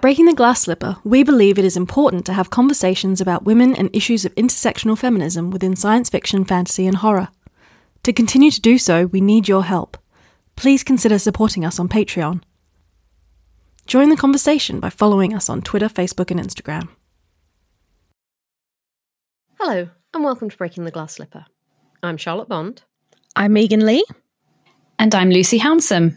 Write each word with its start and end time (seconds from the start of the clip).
At 0.00 0.02
Breaking 0.02 0.24
the 0.24 0.34
Glass 0.34 0.62
Slipper, 0.62 0.96
we 1.04 1.22
believe 1.22 1.58
it 1.58 1.64
is 1.66 1.76
important 1.76 2.24
to 2.24 2.32
have 2.32 2.48
conversations 2.48 3.20
about 3.20 3.44
women 3.44 3.76
and 3.76 3.94
issues 3.94 4.24
of 4.24 4.34
intersectional 4.34 4.96
feminism 4.96 5.50
within 5.50 5.76
science 5.76 6.08
fiction, 6.08 6.46
fantasy, 6.46 6.86
and 6.86 6.96
horror. 6.96 7.28
To 8.04 8.12
continue 8.14 8.50
to 8.50 8.62
do 8.62 8.78
so, 8.78 9.04
we 9.04 9.20
need 9.20 9.46
your 9.46 9.62
help. 9.62 9.98
Please 10.56 10.82
consider 10.82 11.18
supporting 11.18 11.66
us 11.66 11.78
on 11.78 11.86
Patreon. 11.86 12.40
Join 13.86 14.08
the 14.08 14.16
conversation 14.16 14.80
by 14.80 14.88
following 14.88 15.34
us 15.34 15.50
on 15.50 15.60
Twitter, 15.60 15.90
Facebook, 15.90 16.30
and 16.30 16.40
Instagram. 16.40 16.88
Hello, 19.58 19.90
and 20.14 20.24
welcome 20.24 20.48
to 20.48 20.56
Breaking 20.56 20.84
the 20.84 20.90
Glass 20.90 21.16
Slipper. 21.16 21.44
I'm 22.02 22.16
Charlotte 22.16 22.48
Bond. 22.48 22.84
I'm 23.36 23.52
Megan 23.52 23.84
Lee. 23.84 24.06
And 24.98 25.14
I'm 25.14 25.28
Lucy 25.28 25.58
Hounsom. 25.58 26.16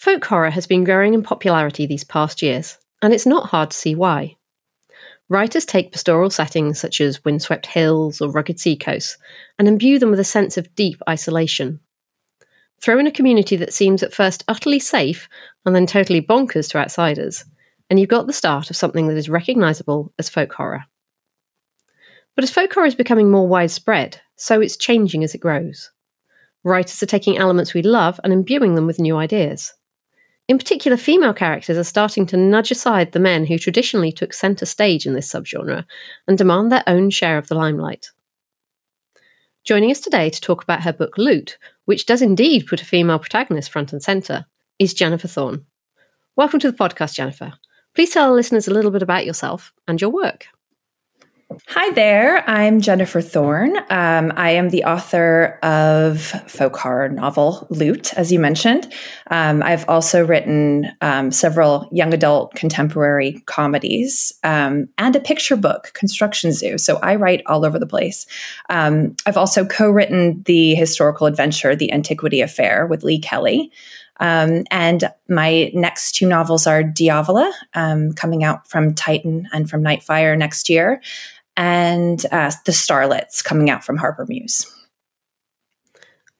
Folk 0.00 0.24
horror 0.24 0.48
has 0.48 0.66
been 0.66 0.82
growing 0.82 1.12
in 1.12 1.22
popularity 1.22 1.84
these 1.84 2.04
past 2.04 2.40
years, 2.40 2.78
and 3.02 3.12
it's 3.12 3.26
not 3.26 3.50
hard 3.50 3.70
to 3.70 3.76
see 3.76 3.94
why. 3.94 4.34
Writers 5.28 5.66
take 5.66 5.92
pastoral 5.92 6.30
settings 6.30 6.80
such 6.80 7.02
as 7.02 7.22
windswept 7.22 7.66
hills 7.66 8.22
or 8.22 8.30
rugged 8.30 8.58
seacoasts 8.58 9.18
and 9.58 9.68
imbue 9.68 9.98
them 9.98 10.10
with 10.10 10.18
a 10.18 10.24
sense 10.24 10.56
of 10.56 10.74
deep 10.74 11.02
isolation. 11.06 11.80
Throw 12.80 12.98
in 12.98 13.06
a 13.06 13.12
community 13.12 13.56
that 13.56 13.74
seems 13.74 14.02
at 14.02 14.14
first 14.14 14.42
utterly 14.48 14.78
safe 14.78 15.28
and 15.66 15.76
then 15.76 15.86
totally 15.86 16.22
bonkers 16.22 16.70
to 16.70 16.78
outsiders, 16.78 17.44
and 17.90 18.00
you've 18.00 18.08
got 18.08 18.26
the 18.26 18.32
start 18.32 18.70
of 18.70 18.76
something 18.76 19.06
that 19.08 19.18
is 19.18 19.28
recognisable 19.28 20.14
as 20.18 20.30
folk 20.30 20.54
horror. 20.54 20.84
But 22.36 22.44
as 22.44 22.50
folk 22.50 22.72
horror 22.72 22.86
is 22.86 22.94
becoming 22.94 23.30
more 23.30 23.46
widespread, 23.46 24.18
so 24.36 24.62
it's 24.62 24.78
changing 24.78 25.24
as 25.24 25.34
it 25.34 25.42
grows. 25.42 25.90
Writers 26.64 27.02
are 27.02 27.06
taking 27.06 27.36
elements 27.36 27.74
we 27.74 27.82
love 27.82 28.18
and 28.24 28.32
imbuing 28.32 28.76
them 28.76 28.86
with 28.86 28.98
new 28.98 29.18
ideas. 29.18 29.74
In 30.50 30.58
particular, 30.58 30.96
female 30.96 31.32
characters 31.32 31.78
are 31.78 31.84
starting 31.84 32.26
to 32.26 32.36
nudge 32.36 32.72
aside 32.72 33.12
the 33.12 33.20
men 33.20 33.46
who 33.46 33.56
traditionally 33.56 34.10
took 34.10 34.32
centre 34.32 34.66
stage 34.66 35.06
in 35.06 35.14
this 35.14 35.32
subgenre 35.32 35.84
and 36.26 36.36
demand 36.36 36.72
their 36.72 36.82
own 36.88 37.10
share 37.10 37.38
of 37.38 37.46
the 37.46 37.54
limelight. 37.54 38.10
Joining 39.62 39.92
us 39.92 40.00
today 40.00 40.28
to 40.28 40.40
talk 40.40 40.64
about 40.64 40.82
her 40.82 40.92
book 40.92 41.16
Loot, 41.16 41.56
which 41.84 42.04
does 42.04 42.20
indeed 42.20 42.66
put 42.66 42.82
a 42.82 42.84
female 42.84 43.20
protagonist 43.20 43.70
front 43.70 43.92
and 43.92 44.02
centre, 44.02 44.44
is 44.80 44.92
Jennifer 44.92 45.28
Thorne. 45.28 45.66
Welcome 46.34 46.58
to 46.58 46.70
the 46.72 46.76
podcast, 46.76 47.14
Jennifer. 47.14 47.52
Please 47.94 48.10
tell 48.10 48.28
our 48.28 48.34
listeners 48.34 48.66
a 48.66 48.74
little 48.74 48.90
bit 48.90 49.02
about 49.02 49.26
yourself 49.26 49.72
and 49.86 50.00
your 50.00 50.10
work. 50.10 50.46
Hi 51.66 51.90
there. 51.94 52.48
I'm 52.48 52.80
Jennifer 52.80 53.20
Thorne. 53.20 53.76
Um, 53.90 54.32
I 54.36 54.50
am 54.50 54.70
the 54.70 54.84
author 54.84 55.58
of 55.64 56.20
folk 56.46 56.76
horror 56.76 57.08
novel 57.08 57.66
Loot, 57.70 58.14
as 58.14 58.30
you 58.30 58.38
mentioned. 58.38 58.92
Um, 59.32 59.60
I've 59.60 59.88
also 59.88 60.24
written 60.24 60.92
um, 61.00 61.32
several 61.32 61.88
young 61.90 62.14
adult 62.14 62.54
contemporary 62.54 63.42
comedies 63.46 64.32
um, 64.44 64.90
and 64.96 65.16
a 65.16 65.20
picture 65.20 65.56
book, 65.56 65.90
Construction 65.92 66.52
Zoo. 66.52 66.78
So 66.78 66.98
I 66.98 67.16
write 67.16 67.42
all 67.46 67.64
over 67.64 67.80
the 67.80 67.86
place. 67.86 68.26
Um, 68.68 69.16
I've 69.26 69.36
also 69.36 69.64
co-written 69.64 70.44
the 70.44 70.76
historical 70.76 71.26
adventure, 71.26 71.74
The 71.74 71.92
Antiquity 71.92 72.42
Affair, 72.42 72.86
with 72.86 73.02
Lee 73.02 73.18
Kelly. 73.18 73.72
Um, 74.20 74.64
and 74.70 75.10
my 75.28 75.70
next 75.72 76.12
two 76.12 76.28
novels 76.28 76.66
are 76.66 76.82
Diavola, 76.82 77.50
um, 77.74 78.12
coming 78.12 78.44
out 78.44 78.68
from 78.68 78.94
Titan 78.94 79.48
and 79.52 79.68
from 79.68 79.82
Nightfire 79.82 80.36
next 80.36 80.68
year, 80.68 81.00
and 81.60 82.24
uh, 82.32 82.50
The 82.64 82.72
Starlets 82.72 83.44
coming 83.44 83.68
out 83.68 83.84
from 83.84 83.98
Harper 83.98 84.24
Muse. 84.26 84.66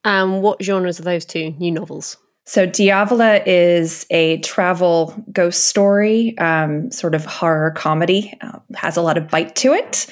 Um, 0.03 0.41
what 0.41 0.63
genres 0.63 0.99
are 0.99 1.03
those 1.03 1.27
two 1.27 1.51
new 1.59 1.71
novels? 1.71 2.17
So, 2.47 2.67
Diavola 2.67 3.43
is 3.45 4.07
a 4.09 4.39
travel 4.39 5.15
ghost 5.31 5.67
story, 5.67 6.37
um, 6.39 6.91
sort 6.91 7.15
of 7.15 7.27
horror 7.27 7.71
comedy, 7.73 8.33
uh, 8.41 8.61
has 8.75 8.97
a 8.97 9.03
lot 9.03 9.19
of 9.19 9.29
bite 9.29 9.55
to 9.57 9.75
it. 9.75 10.07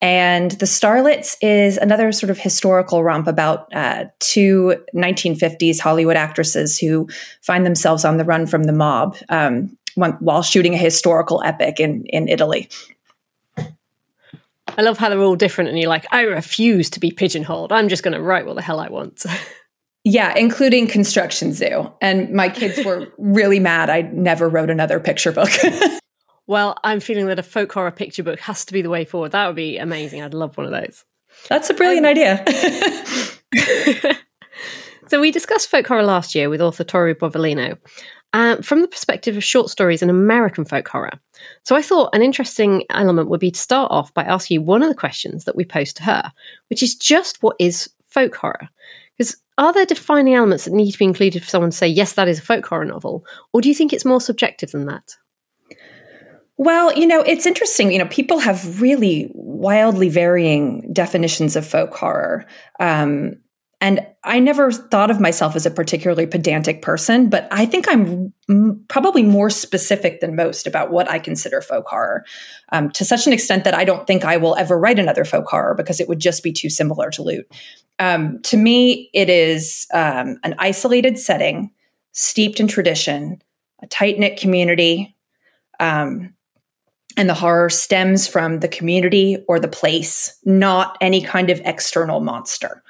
And 0.00 0.52
The 0.52 0.66
Starlets 0.66 1.36
is 1.42 1.76
another 1.76 2.12
sort 2.12 2.30
of 2.30 2.38
historical 2.38 3.02
romp 3.02 3.26
about 3.26 3.66
uh, 3.74 4.04
two 4.20 4.76
1950s 4.94 5.80
Hollywood 5.80 6.16
actresses 6.16 6.78
who 6.78 7.08
find 7.42 7.66
themselves 7.66 8.04
on 8.04 8.16
the 8.16 8.24
run 8.24 8.46
from 8.46 8.64
the 8.64 8.72
mob 8.72 9.16
um, 9.28 9.76
while 9.96 10.42
shooting 10.42 10.74
a 10.74 10.78
historical 10.78 11.42
epic 11.44 11.80
in, 11.80 12.04
in 12.06 12.28
Italy. 12.28 12.68
I 14.78 14.82
love 14.82 14.98
how 14.98 15.08
they're 15.08 15.20
all 15.20 15.36
different, 15.36 15.70
and 15.70 15.78
you're 15.78 15.88
like, 15.88 16.06
I 16.12 16.22
refuse 16.22 16.88
to 16.90 17.00
be 17.00 17.10
pigeonholed. 17.10 17.72
I'm 17.72 17.88
just 17.88 18.02
going 18.02 18.14
to 18.14 18.22
write 18.22 18.46
what 18.46 18.56
the 18.56 18.62
hell 18.62 18.80
I 18.80 18.88
want. 18.88 19.24
yeah, 20.04 20.34
including 20.36 20.86
Construction 20.86 21.52
Zoo. 21.52 21.92
And 22.00 22.30
my 22.30 22.48
kids 22.48 22.84
were 22.84 23.08
really 23.18 23.60
mad 23.60 23.90
I 23.90 24.02
never 24.02 24.48
wrote 24.48 24.70
another 24.70 24.98
picture 24.98 25.32
book. 25.32 25.50
well, 26.46 26.76
I'm 26.84 27.00
feeling 27.00 27.26
that 27.26 27.38
a 27.38 27.42
folk 27.42 27.72
horror 27.72 27.90
picture 27.90 28.22
book 28.22 28.40
has 28.40 28.64
to 28.66 28.72
be 28.72 28.82
the 28.82 28.90
way 28.90 29.04
forward. 29.04 29.32
That 29.32 29.46
would 29.46 29.56
be 29.56 29.78
amazing. 29.78 30.22
I'd 30.22 30.34
love 30.34 30.56
one 30.56 30.66
of 30.66 30.72
those. 30.72 31.04
That's 31.48 31.70
a 31.70 31.74
brilliant 31.74 32.06
um, 32.06 32.10
idea. 32.10 32.44
so 35.08 35.20
we 35.20 35.30
discussed 35.30 35.70
folk 35.70 35.86
horror 35.86 36.02
last 36.02 36.34
year 36.34 36.50
with 36.50 36.60
author 36.60 36.84
Tori 36.84 37.14
Bovalino, 37.14 37.78
uh, 38.32 38.56
from 38.62 38.80
the 38.80 38.88
perspective 38.88 39.36
of 39.36 39.44
short 39.44 39.70
stories 39.70 40.02
and 40.02 40.10
American 40.10 40.64
folk 40.64 40.88
horror. 40.88 41.12
So 41.64 41.76
I 41.76 41.82
thought 41.82 42.14
an 42.14 42.22
interesting 42.22 42.84
element 42.90 43.28
would 43.28 43.40
be 43.40 43.50
to 43.50 43.60
start 43.60 43.90
off 43.90 44.14
by 44.14 44.22
asking 44.22 44.54
you 44.56 44.62
one 44.62 44.82
of 44.82 44.88
the 44.88 44.94
questions 44.94 45.44
that 45.44 45.56
we 45.56 45.64
posed 45.64 45.96
to 45.98 46.02
her, 46.04 46.32
which 46.68 46.82
is 46.82 46.94
just 46.94 47.42
what 47.42 47.56
is 47.58 47.90
folk 48.08 48.34
horror? 48.34 48.68
Because 49.16 49.36
are 49.58 49.72
there 49.72 49.84
defining 49.84 50.34
elements 50.34 50.64
that 50.64 50.72
need 50.72 50.92
to 50.92 50.98
be 50.98 51.04
included 51.04 51.42
for 51.42 51.48
someone 51.48 51.70
to 51.70 51.76
say, 51.76 51.88
yes, 51.88 52.14
that 52.14 52.28
is 52.28 52.38
a 52.38 52.42
folk 52.42 52.66
horror 52.66 52.84
novel? 52.84 53.24
Or 53.52 53.60
do 53.60 53.68
you 53.68 53.74
think 53.74 53.92
it's 53.92 54.04
more 54.04 54.20
subjective 54.20 54.70
than 54.70 54.86
that? 54.86 55.16
Well, 56.56 56.92
you 56.94 57.06
know, 57.06 57.22
it's 57.22 57.46
interesting. 57.46 57.92
You 57.92 57.98
know, 57.98 58.06
people 58.06 58.38
have 58.38 58.80
really 58.80 59.30
wildly 59.34 60.08
varying 60.08 60.92
definitions 60.92 61.56
of 61.56 61.66
folk 61.66 61.94
horror. 61.94 62.46
Um, 62.78 63.36
and 63.82 64.06
I 64.22 64.38
never 64.38 64.70
thought 64.70 65.10
of 65.10 65.20
myself 65.20 65.56
as 65.56 65.66
a 65.66 65.70
particularly 65.70 66.24
pedantic 66.24 66.82
person, 66.82 67.28
but 67.28 67.48
I 67.50 67.66
think 67.66 67.86
I'm 67.88 68.32
m- 68.48 68.84
probably 68.86 69.24
more 69.24 69.50
specific 69.50 70.20
than 70.20 70.36
most 70.36 70.68
about 70.68 70.92
what 70.92 71.10
I 71.10 71.18
consider 71.18 71.60
folk 71.60 71.88
horror 71.88 72.24
um, 72.70 72.90
to 72.90 73.04
such 73.04 73.26
an 73.26 73.32
extent 73.32 73.64
that 73.64 73.74
I 73.74 73.84
don't 73.84 74.06
think 74.06 74.24
I 74.24 74.36
will 74.36 74.54
ever 74.54 74.78
write 74.78 75.00
another 75.00 75.24
folk 75.24 75.48
horror 75.48 75.74
because 75.74 75.98
it 75.98 76.08
would 76.08 76.20
just 76.20 76.44
be 76.44 76.52
too 76.52 76.70
similar 76.70 77.10
to 77.10 77.24
Loot. 77.24 77.52
Um, 77.98 78.40
to 78.42 78.56
me, 78.56 79.10
it 79.12 79.28
is 79.28 79.88
um, 79.92 80.38
an 80.44 80.54
isolated 80.60 81.18
setting, 81.18 81.72
steeped 82.12 82.60
in 82.60 82.68
tradition, 82.68 83.42
a 83.82 83.88
tight 83.88 84.16
knit 84.16 84.38
community. 84.38 85.16
Um, 85.80 86.34
and 87.16 87.28
the 87.28 87.34
horror 87.34 87.70
stems 87.70 88.26
from 88.26 88.60
the 88.60 88.68
community 88.68 89.44
or 89.48 89.58
the 89.58 89.68
place, 89.68 90.38
not 90.44 90.96
any 91.00 91.20
kind 91.22 91.50
of 91.50 91.60
external 91.64 92.20
monster. 92.20 92.82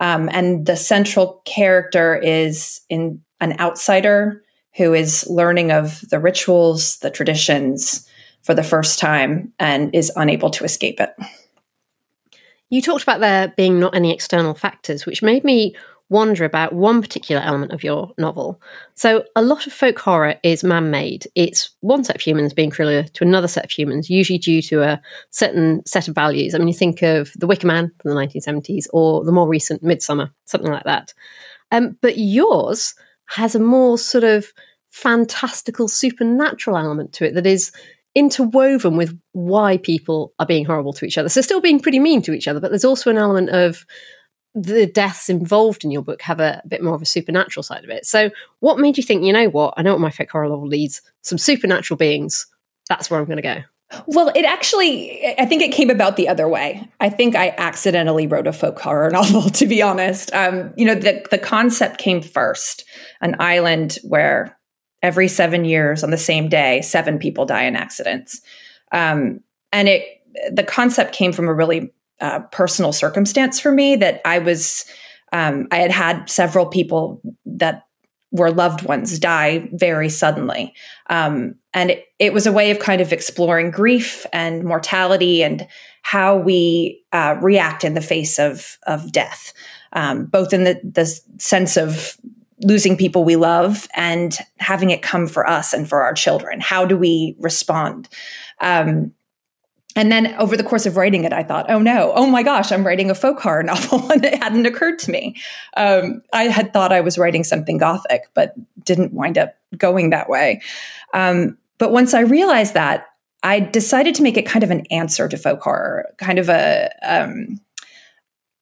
Um, 0.00 0.28
and 0.32 0.66
the 0.66 0.76
central 0.76 1.42
character 1.44 2.16
is 2.16 2.80
in 2.88 3.22
an 3.40 3.58
outsider 3.60 4.42
who 4.76 4.92
is 4.92 5.26
learning 5.28 5.70
of 5.70 6.00
the 6.10 6.18
rituals, 6.18 6.98
the 6.98 7.10
traditions 7.10 8.08
for 8.42 8.54
the 8.54 8.62
first 8.62 8.98
time 8.98 9.52
and 9.58 9.94
is 9.94 10.12
unable 10.16 10.50
to 10.50 10.64
escape 10.64 11.00
it. 11.00 11.14
You 12.70 12.82
talked 12.82 13.02
about 13.04 13.20
there 13.20 13.52
being 13.56 13.78
not 13.78 13.94
any 13.94 14.12
external 14.12 14.54
factors, 14.54 15.06
which 15.06 15.22
made 15.22 15.44
me 15.44 15.76
wonder 16.14 16.44
about 16.44 16.72
one 16.72 17.02
particular 17.02 17.42
element 17.42 17.72
of 17.72 17.82
your 17.82 18.12
novel. 18.18 18.62
So, 18.94 19.24
a 19.34 19.42
lot 19.42 19.66
of 19.66 19.72
folk 19.72 19.98
horror 19.98 20.36
is 20.44 20.62
man 20.62 20.90
made. 20.90 21.26
It's 21.34 21.70
one 21.80 22.04
set 22.04 22.14
of 22.14 22.22
humans 22.22 22.54
being 22.54 22.70
cruel 22.70 23.02
to 23.02 23.24
another 23.24 23.48
set 23.48 23.64
of 23.64 23.70
humans, 23.70 24.08
usually 24.08 24.38
due 24.38 24.62
to 24.62 24.82
a 24.82 25.02
certain 25.30 25.84
set 25.84 26.06
of 26.06 26.14
values. 26.14 26.54
I 26.54 26.58
mean, 26.58 26.68
you 26.68 26.74
think 26.74 27.02
of 27.02 27.32
The 27.34 27.48
Wicker 27.48 27.66
Man 27.66 27.90
from 28.00 28.14
the 28.14 28.16
1970s 28.16 28.86
or 28.92 29.24
the 29.24 29.32
more 29.32 29.48
recent 29.48 29.82
Midsommar, 29.82 30.30
something 30.44 30.70
like 30.70 30.84
that. 30.84 31.12
Um, 31.72 31.98
but 32.00 32.16
yours 32.16 32.94
has 33.26 33.56
a 33.56 33.60
more 33.60 33.98
sort 33.98 34.24
of 34.24 34.52
fantastical 34.90 35.88
supernatural 35.88 36.76
element 36.76 37.12
to 37.14 37.26
it 37.26 37.34
that 37.34 37.46
is 37.46 37.72
interwoven 38.14 38.96
with 38.96 39.18
why 39.32 39.78
people 39.78 40.32
are 40.38 40.46
being 40.46 40.64
horrible 40.64 40.92
to 40.92 41.04
each 41.04 41.18
other. 41.18 41.28
So 41.28 41.40
still 41.40 41.60
being 41.60 41.80
pretty 41.80 41.98
mean 41.98 42.22
to 42.22 42.32
each 42.32 42.46
other, 42.46 42.60
but 42.60 42.70
there's 42.70 42.84
also 42.84 43.10
an 43.10 43.18
element 43.18 43.50
of 43.50 43.84
the 44.54 44.86
deaths 44.86 45.28
involved 45.28 45.84
in 45.84 45.90
your 45.90 46.02
book 46.02 46.22
have 46.22 46.38
a, 46.40 46.60
a, 46.64 46.68
bit 46.68 46.82
more 46.82 46.94
of 46.94 47.02
a 47.02 47.06
supernatural 47.06 47.62
side 47.62 47.82
of 47.82 47.90
it. 47.90 48.06
So, 48.06 48.30
what 48.60 48.78
made 48.78 48.96
you 48.96 49.02
think, 49.02 49.24
you 49.24 49.32
know 49.32 49.48
what, 49.48 49.74
I 49.76 49.82
know 49.82 49.92
what 49.92 50.00
my 50.00 50.10
fake 50.10 50.30
horror 50.30 50.48
novel 50.48 50.68
leads, 50.68 51.02
some 51.22 51.38
supernatural 51.38 51.98
beings, 51.98 52.46
that's 52.88 53.10
where 53.10 53.18
I'm 53.18 53.26
going 53.26 53.36
to 53.36 53.42
go? 53.42 53.62
Well, 54.06 54.32
it 54.34 54.44
actually, 54.44 55.34
I 55.38 55.46
think 55.46 55.62
it 55.62 55.72
came 55.72 55.90
about 55.90 56.16
the 56.16 56.28
other 56.28 56.48
way. 56.48 56.88
I 57.00 57.10
think 57.10 57.36
I 57.36 57.54
accidentally 57.56 58.26
wrote 58.26 58.46
a 58.46 58.52
folk 58.52 58.78
horror 58.78 59.10
novel, 59.12 59.42
to 59.50 59.66
be 59.66 59.82
honest. 59.82 60.32
Um, 60.32 60.72
you 60.76 60.84
know, 60.84 60.94
the, 60.94 61.24
the 61.30 61.38
concept 61.38 61.98
came 61.98 62.22
first 62.22 62.84
an 63.20 63.36
island 63.38 63.98
where 64.02 64.58
every 65.02 65.28
seven 65.28 65.64
years 65.64 66.02
on 66.02 66.10
the 66.10 66.18
same 66.18 66.48
day, 66.48 66.80
seven 66.80 67.18
people 67.18 67.44
die 67.44 67.64
in 67.64 67.76
accidents. 67.76 68.40
Um, 68.90 69.40
and 69.72 69.88
it, 69.88 70.22
the 70.50 70.64
concept 70.64 71.14
came 71.14 71.32
from 71.32 71.48
a 71.48 71.54
really 71.54 71.92
uh, 72.20 72.40
personal 72.52 72.92
circumstance 72.92 73.60
for 73.60 73.72
me 73.72 73.96
that 73.96 74.20
I 74.24 74.38
was, 74.38 74.84
um, 75.32 75.66
I 75.70 75.78
had 75.78 75.90
had 75.90 76.30
several 76.30 76.66
people 76.66 77.20
that 77.44 77.86
were 78.30 78.50
loved 78.50 78.84
ones 78.84 79.18
die 79.18 79.68
very 79.72 80.08
suddenly. 80.08 80.74
Um, 81.08 81.54
and 81.72 81.92
it, 81.92 82.06
it, 82.18 82.32
was 82.32 82.46
a 82.46 82.52
way 82.52 82.72
of 82.72 82.80
kind 82.80 83.00
of 83.00 83.12
exploring 83.12 83.70
grief 83.70 84.26
and 84.32 84.64
mortality 84.64 85.42
and 85.42 85.66
how 86.02 86.36
we 86.36 87.02
uh, 87.12 87.36
react 87.40 87.84
in 87.84 87.94
the 87.94 88.00
face 88.00 88.38
of, 88.40 88.76
of 88.88 89.12
death, 89.12 89.52
um, 89.92 90.26
both 90.26 90.52
in 90.52 90.64
the, 90.64 90.80
the 90.82 91.06
sense 91.38 91.76
of 91.76 92.16
losing 92.62 92.96
people 92.96 93.24
we 93.24 93.36
love 93.36 93.88
and 93.94 94.38
having 94.58 94.90
it 94.90 95.02
come 95.02 95.26
for 95.26 95.48
us 95.48 95.72
and 95.72 95.88
for 95.88 96.02
our 96.02 96.14
children. 96.14 96.60
How 96.60 96.84
do 96.84 96.96
we 96.96 97.36
respond? 97.38 98.08
Um, 98.60 99.12
and 99.96 100.10
then 100.10 100.34
over 100.34 100.56
the 100.56 100.64
course 100.64 100.86
of 100.86 100.96
writing 100.96 101.24
it, 101.24 101.32
I 101.32 101.44
thought, 101.44 101.70
oh 101.70 101.78
no, 101.78 102.12
oh 102.14 102.26
my 102.26 102.42
gosh, 102.42 102.72
I'm 102.72 102.84
writing 102.84 103.10
a 103.10 103.14
folk 103.14 103.40
horror 103.40 103.62
novel. 103.64 104.10
and 104.10 104.24
it 104.24 104.42
hadn't 104.42 104.66
occurred 104.66 104.98
to 105.00 105.10
me. 105.10 105.36
Um, 105.76 106.22
I 106.32 106.44
had 106.44 106.72
thought 106.72 106.92
I 106.92 107.00
was 107.00 107.18
writing 107.18 107.44
something 107.44 107.78
gothic, 107.78 108.22
but 108.34 108.54
didn't 108.84 109.12
wind 109.12 109.38
up 109.38 109.54
going 109.76 110.10
that 110.10 110.28
way. 110.28 110.60
Um, 111.12 111.58
but 111.78 111.92
once 111.92 112.14
I 112.14 112.20
realized 112.20 112.74
that, 112.74 113.06
I 113.42 113.60
decided 113.60 114.14
to 114.16 114.22
make 114.22 114.36
it 114.36 114.46
kind 114.46 114.62
of 114.62 114.70
an 114.70 114.86
answer 114.86 115.28
to 115.28 115.36
folk 115.36 115.60
horror, 115.60 116.06
kind 116.16 116.38
of 116.38 116.48
a 116.48 116.90
um, 117.02 117.60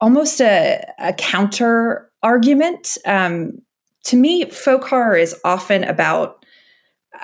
almost 0.01 0.41
a, 0.41 0.85
a, 0.99 1.13
counter 1.13 2.11
argument. 2.25 2.99
Um, 3.07 3.63
to 4.05 4.17
me, 4.17 4.51
folk 4.51 4.85
horror 4.85 5.17
is 5.17 5.37
often 5.45 5.85
about 5.85 6.45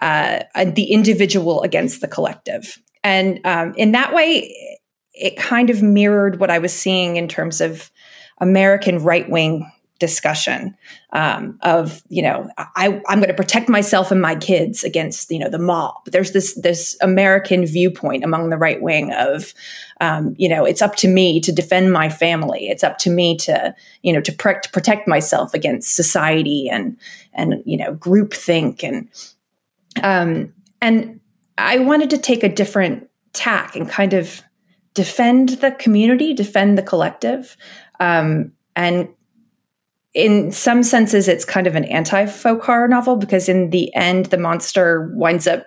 uh, 0.01 0.45
the 0.65 0.85
individual 0.85 1.63
against 1.63 2.01
the 2.01 2.07
collective. 2.07 2.79
And 3.09 3.41
um, 3.47 3.73
in 3.77 3.93
that 3.93 4.13
way, 4.13 4.79
it 5.15 5.39
kind 5.39 5.71
of 5.71 5.83
mirrored 5.83 6.39
what 6.39 6.51
I 6.51 6.59
was 6.59 6.75
seeing 6.75 7.17
in 7.17 7.27
terms 7.27 7.63
of 7.63 7.91
American 8.39 9.03
right 9.03 9.29
wing 9.31 9.73
discussion 9.99 10.77
um, 11.13 11.59
of 11.63 12.03
you 12.09 12.23
know 12.23 12.49
I, 12.57 13.01
I'm 13.09 13.19
going 13.19 13.29
to 13.29 13.35
protect 13.35 13.69
myself 13.69 14.13
and 14.13 14.21
my 14.21 14.37
kids 14.37 14.85
against 14.85 15.31
you 15.31 15.39
know 15.39 15.49
the 15.49 15.59
mob. 15.59 16.05
There's 16.05 16.33
this 16.33 16.55
this 16.55 16.99
American 17.01 17.65
viewpoint 17.65 18.25
among 18.25 18.51
the 18.51 18.59
right 18.59 18.81
wing 18.83 19.11
of 19.15 19.55
um, 20.03 20.35
you 20.37 20.49
know 20.49 20.67
it's 20.67 20.83
up 20.83 20.95
to 20.97 21.09
me 21.09 21.41
to 21.41 21.51
defend 21.51 21.95
my 21.95 22.11
family. 22.11 22.69
It's 22.69 22.85
up 22.85 22.99
to 22.99 23.11
me 23.11 23.39
to 23.39 23.75
you 24.03 24.13
know 24.13 24.21
to 24.21 24.33
pre- 24.33 24.61
protect 24.71 25.09
myself 25.09 25.55
against 25.55 25.97
society 25.97 26.69
and 26.69 26.99
and 27.33 27.63
you 27.65 27.79
know 27.79 27.95
groupthink 27.95 28.85
and 28.85 29.09
um, 30.05 30.53
and 30.83 31.19
I 31.59 31.79
wanted 31.79 32.11
to 32.11 32.19
take 32.19 32.43
a 32.43 32.49
different 32.49 33.09
tack 33.33 33.77
and 33.77 33.89
kind 33.89 34.15
of 34.15 34.43
defend 34.95 35.51
the 35.51 35.73
community, 35.73 36.33
defend 36.33 36.79
the 36.79 36.83
collective, 36.83 37.57
um, 38.01 38.53
and 38.75 39.09
in 40.15 40.51
some 40.51 40.83
senses, 40.83 41.29
it's 41.29 41.45
kind 41.45 41.67
of 41.67 41.77
an 41.77 41.85
anti 41.85 42.27
folk 42.27 42.65
horror 42.65 42.89
novel 42.89 43.17
because 43.17 43.49
in 43.49 43.71
the 43.71 43.95
end, 43.95 44.27
the 44.27 44.39
monster 44.39 45.11
winds 45.15 45.47
up 45.47 45.67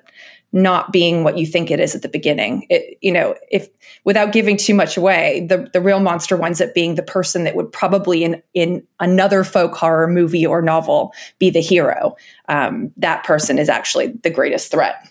not 0.53 0.91
being 0.91 1.23
what 1.23 1.37
you 1.37 1.45
think 1.45 1.71
it 1.71 1.79
is 1.79 1.95
at 1.95 2.01
the 2.01 2.09
beginning. 2.09 2.65
It, 2.69 2.97
you 3.01 3.11
know, 3.11 3.35
if 3.49 3.69
without 4.03 4.33
giving 4.33 4.57
too 4.57 4.73
much 4.73 4.97
away, 4.97 5.45
the 5.47 5.69
the 5.71 5.81
real 5.81 5.99
monster 5.99 6.35
winds 6.35 6.59
up 6.59 6.73
being 6.73 6.95
the 6.95 7.03
person 7.03 7.43
that 7.43 7.55
would 7.55 7.71
probably 7.71 8.23
in 8.23 8.41
in 8.53 8.85
another 8.99 9.43
folk 9.43 9.75
horror 9.75 10.07
movie 10.07 10.45
or 10.45 10.61
novel 10.61 11.13
be 11.39 11.49
the 11.49 11.61
hero. 11.61 12.15
Um, 12.49 12.91
that 12.97 13.23
person 13.23 13.57
is 13.59 13.69
actually 13.69 14.07
the 14.23 14.29
greatest 14.29 14.71
threat. 14.71 15.10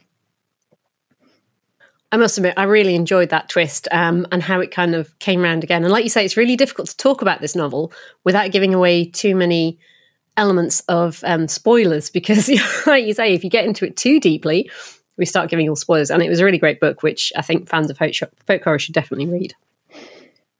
I 2.12 2.16
must 2.16 2.36
admit, 2.36 2.54
I 2.56 2.64
really 2.64 2.96
enjoyed 2.96 3.30
that 3.30 3.48
twist 3.48 3.86
um, 3.92 4.26
and 4.32 4.42
how 4.42 4.60
it 4.60 4.72
kind 4.72 4.94
of 4.94 5.16
came 5.20 5.42
around 5.42 5.62
again. 5.62 5.84
And 5.84 5.92
like 5.92 6.02
you 6.02 6.10
say, 6.10 6.24
it's 6.24 6.36
really 6.36 6.56
difficult 6.56 6.88
to 6.88 6.96
talk 6.96 7.22
about 7.22 7.40
this 7.40 7.54
novel 7.54 7.92
without 8.24 8.50
giving 8.50 8.74
away 8.74 9.04
too 9.04 9.36
many 9.36 9.78
elements 10.36 10.80
of 10.88 11.22
um, 11.24 11.46
spoilers 11.46 12.10
because, 12.10 12.48
like 12.86 13.04
you 13.04 13.14
say, 13.14 13.34
if 13.34 13.44
you 13.44 13.50
get 13.50 13.64
into 13.64 13.86
it 13.86 13.96
too 13.96 14.18
deeply, 14.18 14.70
we 15.16 15.24
start 15.24 15.50
giving 15.50 15.68
all 15.68 15.76
spoilers. 15.76 16.10
And 16.10 16.22
it 16.22 16.28
was 16.28 16.40
a 16.40 16.44
really 16.44 16.58
great 16.58 16.80
book, 16.80 17.02
which 17.02 17.32
I 17.36 17.42
think 17.42 17.68
fans 17.68 17.90
of 17.90 17.98
folk 17.98 18.64
horror 18.64 18.78
should 18.78 18.94
definitely 18.94 19.26
read. 19.26 19.54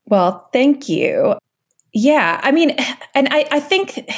Well, 0.07 0.49
thank 0.53 0.89
you. 0.89 1.37
Yeah, 1.93 2.41
I 2.43 2.53
mean, 2.53 2.77
and 3.15 3.29
I, 3.31 3.49
I 3.51 3.61
think 3.61 4.09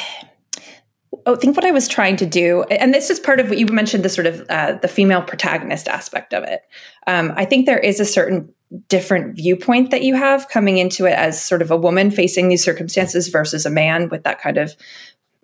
I 1.27 1.37
think 1.37 1.57
what 1.57 1.65
I 1.65 1.71
was 1.71 1.89
trying 1.89 2.17
to 2.17 2.27
do, 2.27 2.63
and 2.65 2.93
this 2.93 3.11
is 3.11 3.21
part 3.21 3.41
of 3.41 3.49
what 3.49 3.59
you 3.59 3.67
mentioned, 3.67 4.05
the 4.05 4.09
sort 4.09 4.27
of 4.27 4.45
uh, 4.49 4.73
the 4.73 4.89
female 4.89 5.23
protagonist 5.23 5.89
aspect 5.89 6.35
of 6.35 6.45
it. 6.45 6.63
Um, 7.07 7.33
I 7.37 7.45
think 7.45 7.67
there 7.67 7.79
is 7.79 8.01
a 8.01 8.05
certain 8.05 8.53
different 8.89 9.37
viewpoint 9.37 9.91
that 9.91 10.03
you 10.03 10.15
have 10.15 10.49
coming 10.49 10.79
into 10.79 11.07
it 11.07 11.13
as 11.13 11.43
sort 11.43 11.63
of 11.63 11.71
a 11.71 11.77
woman 11.77 12.11
facing 12.11 12.49
these 12.49 12.65
circumstances 12.65 13.29
versus 13.29 13.67
a 13.67 13.71
man 13.71 14.09
with 14.09 14.25
that 14.25 14.41
kind 14.41 14.59
of 14.59 14.75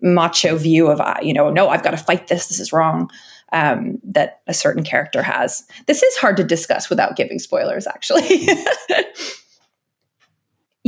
macho 0.01 0.55
view 0.55 0.87
of, 0.87 0.99
uh, 0.99 1.15
you 1.21 1.33
know, 1.33 1.49
no, 1.49 1.69
I've 1.69 1.83
got 1.83 1.91
to 1.91 1.97
fight 1.97 2.27
this. 2.27 2.47
This 2.47 2.59
is 2.59 2.73
wrong. 2.73 3.09
Um, 3.51 3.97
that 4.03 4.41
a 4.45 4.53
certain 4.53 4.83
character 4.83 5.23
has. 5.23 5.63
This 5.87 6.03
is 6.03 6.15
hard 6.17 6.37
to 6.37 6.43
discuss 6.43 6.87
without 6.87 7.15
giving 7.15 7.39
spoilers, 7.39 7.87
actually. 7.87 8.47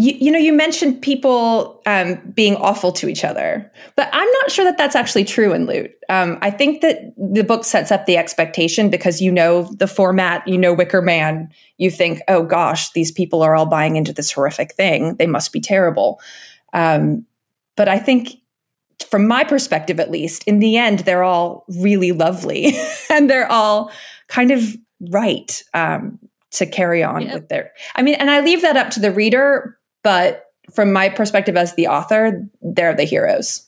You, 0.01 0.13
you, 0.19 0.31
know, 0.31 0.39
you 0.39 0.51
mentioned 0.51 1.03
people 1.03 1.79
um, 1.85 2.15
being 2.33 2.55
awful 2.55 2.91
to 2.93 3.07
each 3.07 3.23
other, 3.23 3.71
but 3.95 4.09
I'm 4.11 4.31
not 4.31 4.49
sure 4.49 4.65
that 4.65 4.75
that's 4.75 4.95
actually 4.95 5.25
true 5.25 5.53
in 5.53 5.67
Loot. 5.67 5.91
Um, 6.09 6.39
I 6.41 6.49
think 6.49 6.81
that 6.81 7.13
the 7.17 7.43
book 7.43 7.63
sets 7.63 7.91
up 7.91 8.07
the 8.07 8.17
expectation 8.17 8.89
because 8.89 9.21
you 9.21 9.31
know 9.31 9.69
the 9.77 9.85
format, 9.85 10.47
you 10.47 10.57
know 10.57 10.73
Wicker 10.73 11.03
Man, 11.03 11.51
you 11.77 11.91
think, 11.91 12.19
oh 12.27 12.41
gosh, 12.41 12.91
these 12.93 13.11
people 13.11 13.43
are 13.43 13.55
all 13.55 13.67
buying 13.67 13.95
into 13.95 14.11
this 14.11 14.31
horrific 14.31 14.73
thing. 14.73 15.17
They 15.17 15.27
must 15.27 15.53
be 15.53 15.61
terrible. 15.61 16.19
Um, 16.73 17.27
but 17.75 17.87
I 17.87 17.99
think, 17.99 18.31
from 19.07 19.27
my 19.27 19.43
perspective 19.43 19.99
at 19.99 20.09
least, 20.09 20.43
in 20.45 20.57
the 20.57 20.77
end, 20.77 20.99
they're 20.99 21.23
all 21.23 21.63
really 21.79 22.11
lovely 22.11 22.73
and 23.11 23.29
they're 23.29 23.51
all 23.51 23.91
kind 24.29 24.49
of 24.49 24.75
right 25.11 25.61
um, 25.75 26.17
to 26.53 26.65
carry 26.65 27.03
on 27.03 27.21
yep. 27.21 27.33
with 27.35 27.49
their. 27.49 27.71
I 27.95 28.01
mean, 28.01 28.15
and 28.15 28.31
I 28.31 28.41
leave 28.41 28.63
that 28.63 28.77
up 28.77 28.89
to 28.91 28.99
the 28.99 29.11
reader, 29.11 29.77
but 30.03 30.45
from 30.73 30.93
my 30.93 31.09
perspective 31.09 31.57
as 31.57 31.75
the 31.75 31.87
author, 31.87 32.47
they're 32.61 32.95
the 32.95 33.03
heroes. 33.03 33.65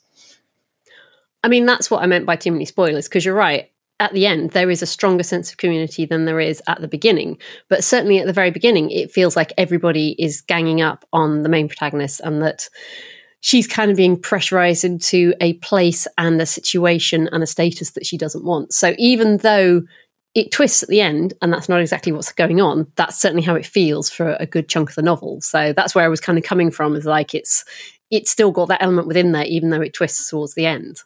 I 1.44 1.50
mean, 1.50 1.66
that's 1.66 1.92
what 1.92 2.02
I 2.02 2.06
meant 2.06 2.26
by 2.26 2.36
too 2.38 2.52
many 2.52 2.66
spoilers, 2.66 3.08
because 3.08 3.26
you're 3.26 3.36
right. 3.36 3.70
At 4.00 4.14
the 4.14 4.26
end, 4.26 4.52
there 4.52 4.72
is 4.72 4.82
a 4.82 4.88
stronger 4.88 5.24
sense 5.24 5.52
of 5.52 5.58
community 5.58 6.06
than 6.06 6.26
there 6.26 6.40
is 6.40 6.62
at 6.68 6.82
the 6.82 6.88
beginning. 6.88 7.38
But 7.70 7.84
certainly 7.84 8.20
at 8.20 8.26
the 8.26 8.34
very 8.34 8.52
beginning, 8.52 8.92
it 8.92 9.12
feels 9.12 9.36
like 9.36 9.54
everybody 9.58 10.16
is 10.18 10.42
ganging 10.42 10.82
up 10.82 11.06
on 11.14 11.44
the 11.44 11.50
main 11.50 11.68
protagonist 11.68 12.20
and 12.22 12.42
that 12.42 12.70
she's 13.42 13.68
kind 13.68 13.92
of 13.92 13.98
being 13.98 14.20
pressurized 14.20 14.84
into 14.84 15.34
a 15.42 15.54
place 15.56 16.08
and 16.18 16.42
a 16.42 16.46
situation 16.46 17.30
and 17.32 17.44
a 17.44 17.48
status 17.48 17.92
that 17.92 18.06
she 18.06 18.18
doesn't 18.18 18.46
want. 18.46 18.74
So 18.74 18.96
even 18.98 19.38
though 19.38 19.84
it 20.36 20.52
twists 20.52 20.82
at 20.82 20.90
the 20.90 21.02
end, 21.02 21.34
and 21.42 21.54
that's 21.54 21.70
not 21.70 21.82
exactly 21.82 22.12
what's 22.12 22.32
going 22.32 22.60
on. 22.60 22.92
That's 22.96 23.20
certainly 23.20 23.44
how 23.44 23.56
it 23.56 23.66
feels 23.66 24.10
for 24.10 24.36
a 24.40 24.46
good 24.46 24.68
chunk 24.68 24.90
of 24.90 24.96
the 24.96 25.02
novel. 25.02 25.42
So 25.42 25.74
that's 25.74 25.94
where 25.94 26.06
I 26.06 26.10
was 26.10 26.20
kind 26.20 26.38
of 26.38 26.44
coming 26.44 26.72
from. 26.72 26.96
Is 26.96 27.06
like 27.06 27.36
it's 27.36 27.64
it's 28.10 28.32
still 28.32 28.52
got 28.52 28.68
that 28.70 28.82
element 28.82 29.08
within 29.08 29.32
there, 29.32 29.46
even 29.46 29.70
though 29.70 29.82
it 29.82 29.94
twists 29.94 30.30
towards 30.30 30.56
the 30.56 30.66
end. 30.66 31.02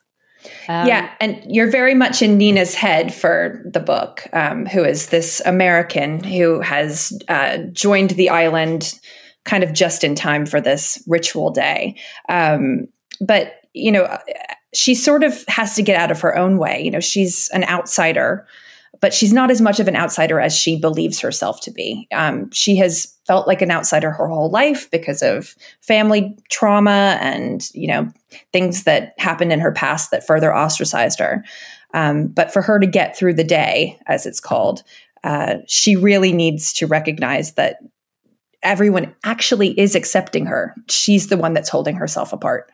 Um, 0.69 0.87
yeah, 0.87 1.11
and 1.19 1.41
you're 1.45 1.69
very 1.69 1.93
much 1.93 2.21
in 2.21 2.37
Nina's 2.37 2.73
head 2.73 3.13
for 3.13 3.61
the 3.65 3.79
book, 3.81 4.27
um, 4.31 4.65
who 4.65 4.83
is 4.83 5.07
this 5.07 5.41
American 5.45 6.23
who 6.23 6.61
has 6.61 7.17
uh, 7.27 7.57
joined 7.73 8.11
the 8.11 8.29
island 8.29 8.97
kind 9.43 9.63
of 9.63 9.73
just 9.73 10.03
in 10.03 10.15
time 10.15 10.45
for 10.45 10.61
this 10.61 11.01
ritual 11.07 11.51
day. 11.51 11.97
Um, 12.29 12.87
but 13.19 13.55
you 13.73 13.91
know, 13.91 14.17
she 14.73 14.95
sort 14.95 15.23
of 15.23 15.43
has 15.47 15.75
to 15.75 15.83
get 15.83 15.99
out 15.99 16.11
of 16.11 16.21
her 16.21 16.37
own 16.37 16.57
way. 16.57 16.81
You 16.81 16.91
know, 16.91 16.99
she's 16.99 17.49
an 17.49 17.63
outsider 17.65 18.47
but 18.99 19.13
she's 19.13 19.33
not 19.33 19.51
as 19.51 19.61
much 19.61 19.79
of 19.79 19.87
an 19.87 19.95
outsider 19.95 20.39
as 20.39 20.55
she 20.55 20.79
believes 20.79 21.19
herself 21.19 21.61
to 21.61 21.71
be. 21.71 22.07
Um, 22.11 22.49
she 22.51 22.75
has 22.77 23.13
felt 23.25 23.47
like 23.47 23.61
an 23.61 23.71
outsider 23.71 24.11
her 24.11 24.27
whole 24.27 24.49
life 24.49 24.89
because 24.89 25.21
of 25.21 25.55
family 25.81 26.37
trauma 26.49 27.17
and 27.21 27.69
you 27.73 27.87
know 27.87 28.07
things 28.53 28.83
that 28.83 29.13
happened 29.17 29.51
in 29.51 29.59
her 29.59 29.71
past 29.71 30.11
that 30.11 30.25
further 30.25 30.55
ostracized 30.55 31.19
her. 31.19 31.43
Um, 31.93 32.27
but 32.27 32.51
for 32.51 32.61
her 32.61 32.79
to 32.79 32.87
get 32.87 33.17
through 33.17 33.33
the 33.35 33.43
day, 33.43 33.97
as 34.07 34.25
it's 34.25 34.39
called, 34.39 34.83
uh, 35.23 35.55
she 35.67 35.95
really 35.95 36.33
needs 36.33 36.73
to 36.73 36.87
recognize 36.87 37.53
that 37.53 37.79
everyone 38.63 39.15
actually 39.23 39.79
is 39.79 39.95
accepting 39.95 40.45
her. 40.45 40.75
She's 40.89 41.27
the 41.27 41.37
one 41.37 41.53
that's 41.53 41.69
holding 41.69 41.95
herself 41.95 42.33
apart. 42.33 42.71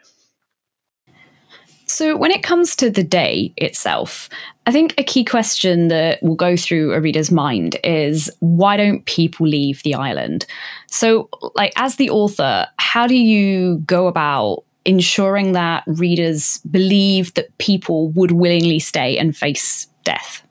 So, 1.85 2.15
when 2.17 2.31
it 2.31 2.43
comes 2.43 2.75
to 2.77 2.89
the 2.89 3.03
day 3.03 3.53
itself, 3.57 4.29
I 4.65 4.71
think 4.71 4.93
a 4.97 5.03
key 5.03 5.25
question 5.25 5.89
that 5.89 6.23
will 6.23 6.35
go 6.35 6.55
through 6.55 6.93
a 6.93 7.01
reader's 7.01 7.31
mind 7.31 7.77
is 7.83 8.31
why 8.39 8.77
don't 8.77 9.05
people 9.05 9.47
leave 9.47 9.83
the 9.83 9.95
island? 9.95 10.45
So, 10.87 11.29
like, 11.55 11.73
as 11.75 11.97
the 11.97 12.09
author, 12.09 12.67
how 12.77 13.07
do 13.07 13.15
you 13.15 13.79
go 13.85 14.07
about 14.07 14.63
ensuring 14.85 15.53
that 15.53 15.83
readers 15.87 16.59
believe 16.69 17.33
that 17.35 17.57
people 17.57 18.09
would 18.09 18.31
willingly 18.31 18.79
stay 18.79 19.17
and 19.17 19.35
face 19.35 19.87
death? 20.03 20.43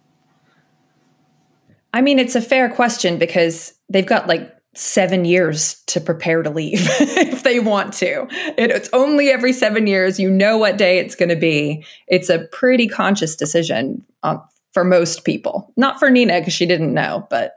I 1.95 2.01
mean, 2.01 2.19
it's 2.19 2.35
a 2.35 2.41
fair 2.41 2.71
question 2.71 3.19
because 3.19 3.75
they've 3.89 4.07
got 4.07 4.27
like 4.27 4.55
seven 4.75 5.25
years 5.25 5.83
to 5.87 6.01
prepare 6.01 6.43
to 6.43 6.51
leave 6.51 6.81
if 7.01 7.43
they 7.43 7.61
want 7.61 7.93
to. 7.95 8.27
It, 8.57 8.71
it's 8.71 8.89
only 8.93 9.29
every 9.31 9.53
seven 9.53 9.87
years. 9.87 10.19
You 10.19 10.31
know 10.31 10.57
what 10.57 10.79
day 10.79 10.99
it's 10.99 11.15
going 11.15 11.29
to 11.29 11.37
be. 11.37 11.85
It's 12.09 12.31
a 12.31 12.47
pretty 12.53 12.89
conscious 12.89 13.37
decision 13.37 14.05
uh, 14.23 14.39
for 14.73 14.85
most 14.85 15.25
people. 15.25 15.71
Not 15.77 15.99
for 15.99 16.11
Nina 16.11 16.41
because 16.41 16.55
she 16.55 16.67
didn't 16.67 16.95
know, 16.95 17.27
but. 17.31 17.55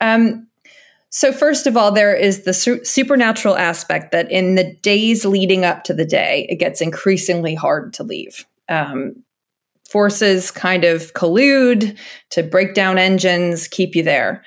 Um, 0.00 0.46
so, 1.14 1.30
first 1.30 1.66
of 1.66 1.76
all, 1.76 1.92
there 1.92 2.14
is 2.14 2.44
the 2.44 2.54
su- 2.54 2.82
supernatural 2.84 3.56
aspect 3.56 4.12
that 4.12 4.30
in 4.30 4.54
the 4.54 4.74
days 4.76 5.26
leading 5.26 5.62
up 5.62 5.84
to 5.84 5.92
the 5.92 6.06
day, 6.06 6.46
it 6.48 6.56
gets 6.56 6.80
increasingly 6.80 7.54
hard 7.54 7.92
to 7.94 8.02
leave. 8.02 8.46
Um, 8.70 9.22
forces 9.90 10.50
kind 10.50 10.84
of 10.84 11.12
collude 11.12 11.98
to 12.30 12.42
break 12.42 12.72
down 12.72 12.96
engines, 12.96 13.68
keep 13.68 13.94
you 13.94 14.02
there. 14.02 14.42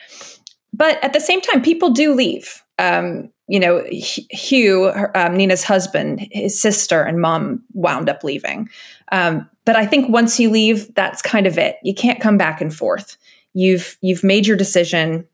But 0.75 1.01
at 1.03 1.13
the 1.13 1.21
same 1.21 1.41
time, 1.41 1.61
people 1.61 1.91
do 1.91 2.13
leave. 2.13 2.63
Um, 2.77 3.31
you 3.47 3.59
know, 3.59 3.85
Hugh, 3.89 4.91
um, 5.13 5.37
Nina's 5.37 5.63
husband, 5.63 6.27
his 6.31 6.59
sister, 6.59 7.01
and 7.01 7.21
mom 7.21 7.63
wound 7.73 8.09
up 8.09 8.23
leaving. 8.23 8.69
Um, 9.11 9.49
but 9.65 9.75
I 9.75 9.85
think 9.85 10.09
once 10.09 10.39
you 10.39 10.49
leave, 10.49 10.93
that's 10.95 11.21
kind 11.21 11.47
of 11.47 11.57
it. 11.57 11.77
You 11.83 11.93
can't 11.93 12.19
come 12.19 12.37
back 12.37 12.59
and 12.59 12.73
forth. 12.73 13.17
You've 13.53 13.97
you've 14.01 14.23
made 14.23 14.47
your 14.47 14.57
decision 14.57 15.27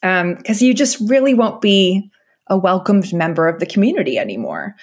because 0.00 0.62
um, 0.62 0.66
you 0.66 0.72
just 0.72 0.98
really 1.08 1.34
won't 1.34 1.60
be 1.60 2.08
a 2.46 2.56
welcomed 2.56 3.12
member 3.12 3.48
of 3.48 3.58
the 3.58 3.66
community 3.66 4.18
anymore. 4.18 4.76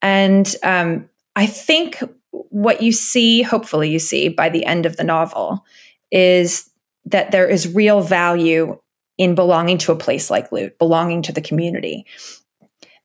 And 0.00 0.54
um, 0.62 1.08
I 1.34 1.46
think 1.46 2.02
what 2.30 2.82
you 2.82 2.92
see, 2.92 3.42
hopefully, 3.42 3.90
you 3.90 3.98
see 3.98 4.28
by 4.28 4.50
the 4.50 4.64
end 4.64 4.86
of 4.86 4.96
the 4.96 5.04
novel, 5.04 5.64
is 6.12 6.70
that 7.06 7.32
there 7.32 7.48
is 7.48 7.74
real 7.74 8.00
value 8.00 8.78
in 9.18 9.34
belonging 9.34 9.78
to 9.78 9.92
a 9.92 9.96
place 9.96 10.30
like 10.30 10.50
Loot, 10.52 10.78
belonging 10.78 11.22
to 11.22 11.32
the 11.32 11.40
community. 11.40 12.06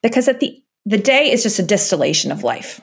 Because 0.01 0.28
at 0.28 0.39
the 0.39 0.62
the 0.86 0.98
day 0.98 1.32
is 1.32 1.44
just 1.44 1.60
a 1.60 1.63
distillation 1.63 2.32
of 2.32 2.44
life. 2.44 2.82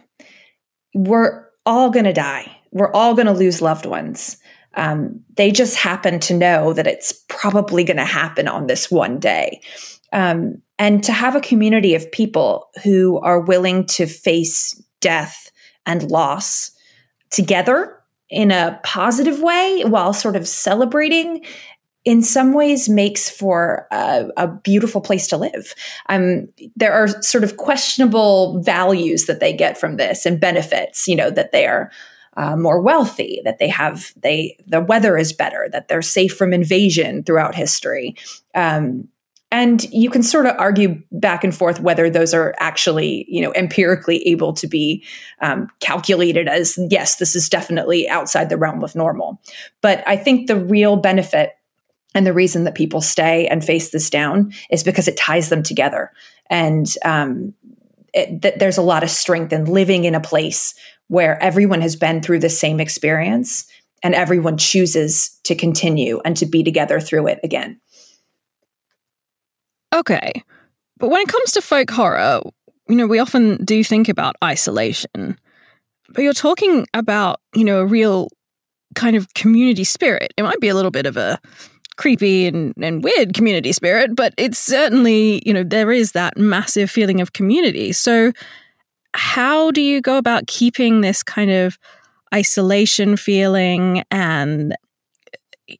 We're 0.94 1.46
all 1.64 1.90
going 1.90 2.04
to 2.04 2.12
die. 2.12 2.56
We're 2.70 2.92
all 2.92 3.14
going 3.14 3.26
to 3.26 3.32
lose 3.32 3.62
loved 3.62 3.86
ones. 3.86 4.36
Um, 4.74 5.24
they 5.36 5.50
just 5.50 5.76
happen 5.76 6.20
to 6.20 6.34
know 6.34 6.72
that 6.74 6.86
it's 6.86 7.12
probably 7.28 7.82
going 7.82 7.96
to 7.96 8.04
happen 8.04 8.46
on 8.46 8.66
this 8.66 8.90
one 8.90 9.18
day. 9.18 9.60
Um, 10.12 10.62
and 10.78 11.02
to 11.04 11.12
have 11.12 11.34
a 11.34 11.40
community 11.40 11.94
of 11.94 12.12
people 12.12 12.68
who 12.84 13.18
are 13.20 13.40
willing 13.40 13.86
to 13.86 14.06
face 14.06 14.80
death 15.00 15.50
and 15.86 16.10
loss 16.10 16.70
together 17.30 17.98
in 18.28 18.50
a 18.50 18.78
positive 18.84 19.40
way 19.40 19.82
while 19.86 20.12
sort 20.12 20.36
of 20.36 20.46
celebrating 20.46 21.44
in 22.06 22.22
some 22.22 22.54
ways 22.54 22.88
makes 22.88 23.28
for 23.28 23.88
a, 23.90 24.28
a, 24.36 24.46
beautiful 24.46 25.00
place 25.00 25.26
to 25.26 25.36
live. 25.36 25.74
Um, 26.08 26.48
there 26.76 26.92
are 26.92 27.08
sort 27.20 27.42
of 27.42 27.56
questionable 27.56 28.62
values 28.62 29.26
that 29.26 29.40
they 29.40 29.52
get 29.52 29.76
from 29.76 29.96
this 29.96 30.24
and 30.24 30.40
benefits, 30.40 31.08
you 31.08 31.16
know, 31.16 31.30
that 31.30 31.50
they 31.50 31.66
are 31.66 31.90
uh, 32.36 32.56
more 32.56 32.80
wealthy, 32.80 33.42
that 33.44 33.58
they 33.58 33.68
have 33.68 34.12
they 34.22 34.56
the 34.66 34.80
weather 34.80 35.18
is 35.18 35.32
better, 35.32 35.68
that 35.72 35.88
they're 35.88 36.00
safe 36.00 36.34
from 36.34 36.52
invasion 36.52 37.24
throughout 37.24 37.56
history. 37.56 38.14
Um, 38.54 39.08
and 39.52 39.84
you 39.92 40.10
can 40.10 40.22
sort 40.22 40.46
of 40.46 40.54
argue 40.58 41.00
back 41.12 41.42
and 41.42 41.54
forth 41.54 41.80
whether 41.80 42.10
those 42.10 42.34
are 42.34 42.54
actually 42.58 43.26
you 43.28 43.40
know 43.40 43.52
empirically 43.54 44.26
able 44.28 44.52
to 44.52 44.68
be 44.68 45.04
um, 45.40 45.68
calculated 45.80 46.48
as 46.48 46.78
yes 46.90 47.16
this 47.16 47.34
is 47.34 47.48
definitely 47.48 48.08
outside 48.08 48.48
the 48.48 48.56
realm 48.56 48.82
of 48.82 48.94
normal 48.94 49.40
but 49.82 50.02
i 50.06 50.16
think 50.16 50.46
the 50.46 50.56
real 50.56 50.96
benefit 50.96 51.55
and 52.16 52.26
the 52.26 52.32
reason 52.32 52.64
that 52.64 52.74
people 52.74 53.02
stay 53.02 53.46
and 53.46 53.62
face 53.62 53.90
this 53.90 54.08
down 54.08 54.54
is 54.70 54.82
because 54.82 55.06
it 55.06 55.18
ties 55.18 55.50
them 55.50 55.62
together. 55.62 56.10
And 56.48 56.86
um, 57.04 57.52
it, 58.14 58.40
th- 58.40 58.54
there's 58.58 58.78
a 58.78 58.82
lot 58.82 59.02
of 59.02 59.10
strength 59.10 59.52
in 59.52 59.66
living 59.66 60.04
in 60.04 60.14
a 60.14 60.20
place 60.20 60.74
where 61.08 61.40
everyone 61.42 61.82
has 61.82 61.94
been 61.94 62.22
through 62.22 62.38
the 62.38 62.48
same 62.48 62.80
experience 62.80 63.66
and 64.02 64.14
everyone 64.14 64.56
chooses 64.56 65.38
to 65.44 65.54
continue 65.54 66.22
and 66.24 66.38
to 66.38 66.46
be 66.46 66.64
together 66.64 67.00
through 67.00 67.26
it 67.26 67.38
again. 67.44 67.78
Okay. 69.94 70.42
But 70.96 71.10
when 71.10 71.20
it 71.20 71.28
comes 71.28 71.52
to 71.52 71.60
folk 71.60 71.90
horror, 71.90 72.40
you 72.88 72.96
know, 72.96 73.06
we 73.06 73.18
often 73.18 73.62
do 73.62 73.84
think 73.84 74.08
about 74.08 74.36
isolation. 74.42 75.38
But 76.08 76.22
you're 76.22 76.32
talking 76.32 76.86
about, 76.94 77.40
you 77.54 77.64
know, 77.64 77.80
a 77.80 77.86
real 77.86 78.28
kind 78.94 79.16
of 79.16 79.34
community 79.34 79.84
spirit. 79.84 80.32
It 80.38 80.44
might 80.44 80.60
be 80.60 80.68
a 80.68 80.74
little 80.74 80.90
bit 80.90 81.04
of 81.04 81.18
a 81.18 81.38
creepy 81.96 82.46
and, 82.46 82.74
and 82.80 83.02
weird 83.02 83.34
community 83.34 83.72
spirit, 83.72 84.14
but 84.14 84.34
it's 84.36 84.58
certainly, 84.58 85.42
you 85.46 85.52
know, 85.52 85.62
there 85.62 85.90
is 85.90 86.12
that 86.12 86.36
massive 86.36 86.90
feeling 86.90 87.20
of 87.20 87.32
community. 87.32 87.92
So, 87.92 88.32
how 89.14 89.70
do 89.70 89.80
you 89.80 90.02
go 90.02 90.18
about 90.18 90.46
keeping 90.46 91.00
this 91.00 91.22
kind 91.22 91.50
of 91.50 91.78
isolation 92.34 93.16
feeling 93.16 94.04
and, 94.10 94.76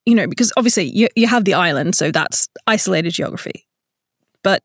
you 0.07 0.15
know, 0.15 0.27
because 0.27 0.53
obviously 0.57 0.85
you, 0.85 1.09
you 1.17 1.27
have 1.27 1.45
the 1.45 1.53
island, 1.53 1.95
so 1.95 2.11
that's 2.11 2.49
isolated 2.67 3.13
geography. 3.13 3.67
But 4.43 4.63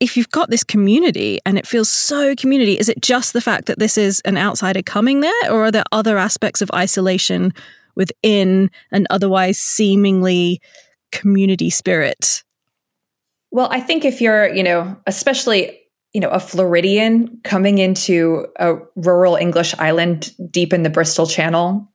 if 0.00 0.16
you've 0.16 0.30
got 0.30 0.50
this 0.50 0.64
community 0.64 1.38
and 1.46 1.58
it 1.58 1.66
feels 1.66 1.88
so 1.88 2.34
community, 2.34 2.74
is 2.74 2.88
it 2.88 3.00
just 3.00 3.32
the 3.32 3.40
fact 3.40 3.66
that 3.66 3.78
this 3.78 3.96
is 3.96 4.20
an 4.24 4.36
outsider 4.36 4.82
coming 4.82 5.20
there, 5.20 5.52
or 5.52 5.66
are 5.66 5.70
there 5.70 5.84
other 5.92 6.18
aspects 6.18 6.60
of 6.60 6.70
isolation 6.74 7.52
within 7.96 8.70
an 8.92 9.06
otherwise 9.10 9.58
seemingly 9.58 10.60
community 11.12 11.70
spirit? 11.70 12.44
Well, 13.50 13.68
I 13.70 13.80
think 13.80 14.04
if 14.04 14.20
you're, 14.20 14.52
you 14.54 14.62
know, 14.62 14.96
especially, 15.06 15.80
you 16.12 16.20
know, 16.20 16.28
a 16.28 16.40
Floridian 16.40 17.40
coming 17.42 17.78
into 17.78 18.46
a 18.58 18.76
rural 18.96 19.36
English 19.36 19.74
island 19.78 20.32
deep 20.50 20.72
in 20.72 20.82
the 20.82 20.90
Bristol 20.90 21.26
Channel 21.26 21.90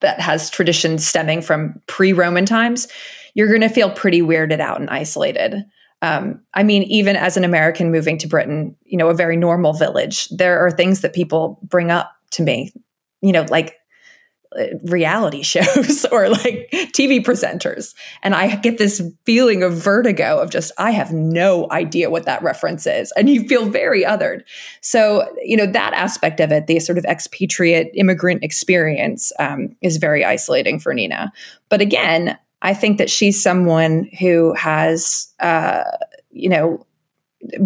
that 0.00 0.20
has 0.20 0.50
traditions 0.50 1.06
stemming 1.06 1.42
from 1.42 1.80
pre 1.86 2.12
Roman 2.12 2.46
times, 2.46 2.88
you're 3.34 3.48
going 3.48 3.60
to 3.60 3.68
feel 3.68 3.90
pretty 3.90 4.20
weirded 4.20 4.60
out 4.60 4.80
and 4.80 4.90
isolated. 4.90 5.64
Um, 6.00 6.40
I 6.54 6.62
mean, 6.62 6.84
even 6.84 7.16
as 7.16 7.36
an 7.36 7.44
American 7.44 7.90
moving 7.90 8.18
to 8.18 8.28
Britain, 8.28 8.76
you 8.84 8.96
know, 8.96 9.08
a 9.08 9.14
very 9.14 9.36
normal 9.36 9.72
village, 9.72 10.28
there 10.28 10.60
are 10.60 10.70
things 10.70 11.00
that 11.00 11.12
people 11.12 11.58
bring 11.62 11.90
up 11.90 12.12
to 12.32 12.42
me, 12.42 12.72
you 13.20 13.32
know, 13.32 13.46
like 13.48 13.76
reality 14.84 15.42
shows 15.42 16.04
or 16.06 16.28
like 16.28 16.68
TV 16.72 17.24
presenters. 17.24 17.94
And 18.22 18.34
I 18.34 18.56
get 18.56 18.78
this 18.78 19.02
feeling 19.24 19.62
of 19.62 19.74
vertigo 19.74 20.38
of 20.38 20.50
just, 20.50 20.72
I 20.78 20.90
have 20.90 21.12
no 21.12 21.68
idea 21.70 22.10
what 22.10 22.24
that 22.26 22.42
reference 22.42 22.86
is. 22.86 23.12
And 23.12 23.28
you 23.28 23.46
feel 23.46 23.68
very 23.68 24.04
othered. 24.04 24.42
So, 24.80 25.28
you 25.42 25.56
know, 25.56 25.66
that 25.66 25.94
aspect 25.94 26.40
of 26.40 26.52
it, 26.52 26.66
the 26.66 26.80
sort 26.80 26.98
of 26.98 27.04
expatriate 27.04 27.90
immigrant 27.94 28.42
experience, 28.42 29.32
um, 29.38 29.76
is 29.82 29.96
very 29.96 30.24
isolating 30.24 30.78
for 30.78 30.94
Nina. 30.94 31.32
But 31.68 31.80
again, 31.80 32.38
I 32.62 32.74
think 32.74 32.98
that 32.98 33.10
she's 33.10 33.40
someone 33.40 34.08
who 34.18 34.52
has, 34.54 35.32
uh, 35.40 35.84
you 36.30 36.48
know, 36.48 36.84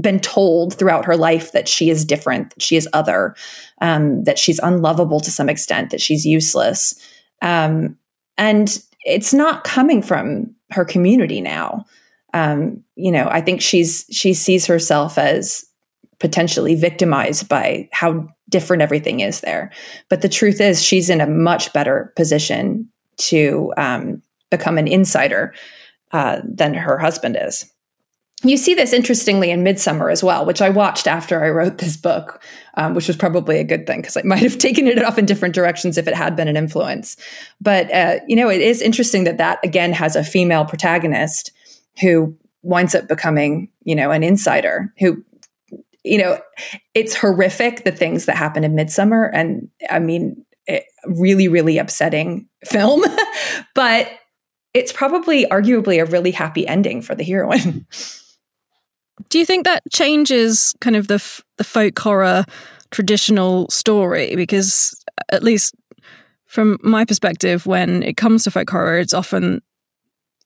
been 0.00 0.20
told 0.20 0.74
throughout 0.74 1.04
her 1.04 1.16
life 1.16 1.52
that 1.52 1.68
she 1.68 1.90
is 1.90 2.04
different, 2.04 2.50
that 2.50 2.62
she 2.62 2.76
is 2.76 2.88
other, 2.92 3.34
um, 3.80 4.24
that 4.24 4.38
she's 4.38 4.58
unlovable 4.60 5.20
to 5.20 5.30
some 5.30 5.48
extent, 5.48 5.90
that 5.90 6.00
she's 6.00 6.26
useless. 6.26 6.94
Um, 7.40 7.96
and 8.36 8.82
it's 9.04 9.32
not 9.32 9.64
coming 9.64 10.02
from 10.02 10.54
her 10.70 10.84
community 10.84 11.40
now. 11.40 11.84
Um, 12.34 12.82
you 12.96 13.12
know, 13.12 13.28
I 13.30 13.40
think 13.40 13.60
she's 13.60 14.06
she 14.10 14.32
sees 14.32 14.66
herself 14.66 15.18
as 15.18 15.64
potentially 16.18 16.74
victimized 16.74 17.48
by 17.48 17.88
how 17.92 18.28
different 18.48 18.82
everything 18.82 19.20
is 19.20 19.40
there. 19.40 19.72
But 20.08 20.22
the 20.22 20.28
truth 20.28 20.60
is, 20.60 20.82
she's 20.82 21.10
in 21.10 21.20
a 21.20 21.26
much 21.26 21.72
better 21.72 22.12
position 22.16 22.88
to 23.16 23.72
um, 23.76 24.22
become 24.50 24.78
an 24.78 24.86
insider 24.86 25.54
uh, 26.12 26.40
than 26.44 26.74
her 26.74 26.98
husband 26.98 27.36
is 27.40 27.71
you 28.42 28.56
see 28.56 28.74
this 28.74 28.92
interestingly 28.92 29.50
in 29.50 29.62
Midsommar 29.62 30.10
as 30.10 30.22
well, 30.22 30.44
which 30.44 30.60
I 30.60 30.68
watched 30.68 31.06
after 31.06 31.44
I 31.44 31.50
wrote 31.50 31.78
this 31.78 31.96
book, 31.96 32.42
um, 32.74 32.94
which 32.94 33.06
was 33.06 33.16
probably 33.16 33.58
a 33.58 33.64
good 33.64 33.86
thing 33.86 34.00
because 34.00 34.16
I 34.16 34.22
might 34.24 34.42
have 34.42 34.58
taken 34.58 34.86
it 34.86 35.02
off 35.02 35.18
in 35.18 35.26
different 35.26 35.54
directions 35.54 35.98
if 35.98 36.08
it 36.08 36.14
had 36.14 36.36
been 36.36 36.48
an 36.48 36.56
influence. 36.56 37.16
But 37.60 37.92
uh, 37.92 38.20
you 38.26 38.36
know, 38.36 38.48
it 38.48 38.60
is 38.60 38.82
interesting 38.82 39.24
that 39.24 39.38
that 39.38 39.60
again 39.64 39.92
has 39.92 40.16
a 40.16 40.24
female 40.24 40.64
protagonist 40.64 41.52
who 42.00 42.36
winds 42.62 42.94
up 42.94 43.08
becoming, 43.08 43.68
you 43.84 43.94
know, 43.94 44.10
an 44.10 44.22
insider 44.22 44.92
who, 44.98 45.22
you 46.04 46.18
know, 46.18 46.38
it's 46.94 47.14
horrific 47.14 47.84
the 47.84 47.92
things 47.92 48.26
that 48.26 48.36
happen 48.36 48.64
in 48.64 48.74
Midsommar, 48.74 49.30
and 49.32 49.68
I 49.90 49.98
mean, 49.98 50.44
it, 50.66 50.84
really, 51.06 51.48
really 51.48 51.78
upsetting 51.78 52.48
film, 52.64 53.02
but 53.74 54.10
it's 54.74 54.92
probably 54.92 55.44
arguably 55.46 56.00
a 56.00 56.06
really 56.06 56.30
happy 56.30 56.66
ending 56.66 57.02
for 57.02 57.14
the 57.14 57.24
heroine. 57.24 57.86
Do 59.32 59.38
you 59.38 59.46
think 59.46 59.64
that 59.64 59.82
changes 59.90 60.74
kind 60.82 60.94
of 60.94 61.08
the 61.08 61.14
f- 61.14 61.40
the 61.56 61.64
folk 61.64 61.98
horror 61.98 62.44
traditional 62.90 63.66
story? 63.70 64.36
Because 64.36 65.02
uh, 65.16 65.22
at 65.34 65.42
least 65.42 65.74
from 66.44 66.76
my 66.82 67.06
perspective, 67.06 67.66
when 67.66 68.02
it 68.02 68.18
comes 68.18 68.44
to 68.44 68.50
folk 68.50 68.68
horror, 68.68 68.98
it's 68.98 69.14
often 69.14 69.62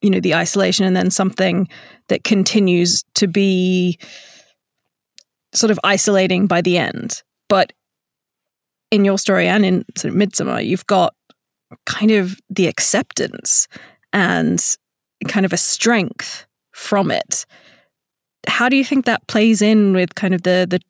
you 0.02 0.11
know 0.11 0.21
the 0.21 0.37
isolation 0.37 0.87
and 0.87 0.95
then 0.95 1.11
something 1.11 1.66
that 2.07 2.23
continues 2.23 3.02
to 3.14 3.26
be 3.26 3.99
sort 5.52 5.73
of 5.73 5.81
isolating 5.83 6.47
by 6.47 6.61
the 6.61 6.76
end 6.76 7.23
but 7.49 7.73
in 8.90 9.07
your 9.07 9.19
story 9.19 9.49
and 9.49 9.64
in 9.64 9.85
sort 9.97 10.12
of 10.12 10.21
Midsommar 10.21 10.64
you've 10.64 10.87
got 10.87 11.14
kind 11.87 12.11
of 12.11 12.38
the 12.50 12.66
acceptance 12.66 13.66
and 14.12 14.76
kind 15.26 15.47
of 15.47 15.52
a 15.55 15.57
strength 15.57 16.47
from 16.73 17.11
it 17.11 17.47
how 18.47 18.69
do 18.69 18.76
you 18.76 18.85
think 18.85 19.05
that 19.05 19.26
plays 19.26 19.62
in 19.62 19.93
with 19.93 20.15
kind 20.15 20.35
of 20.35 20.43
the 20.43 20.67
the 20.69 20.81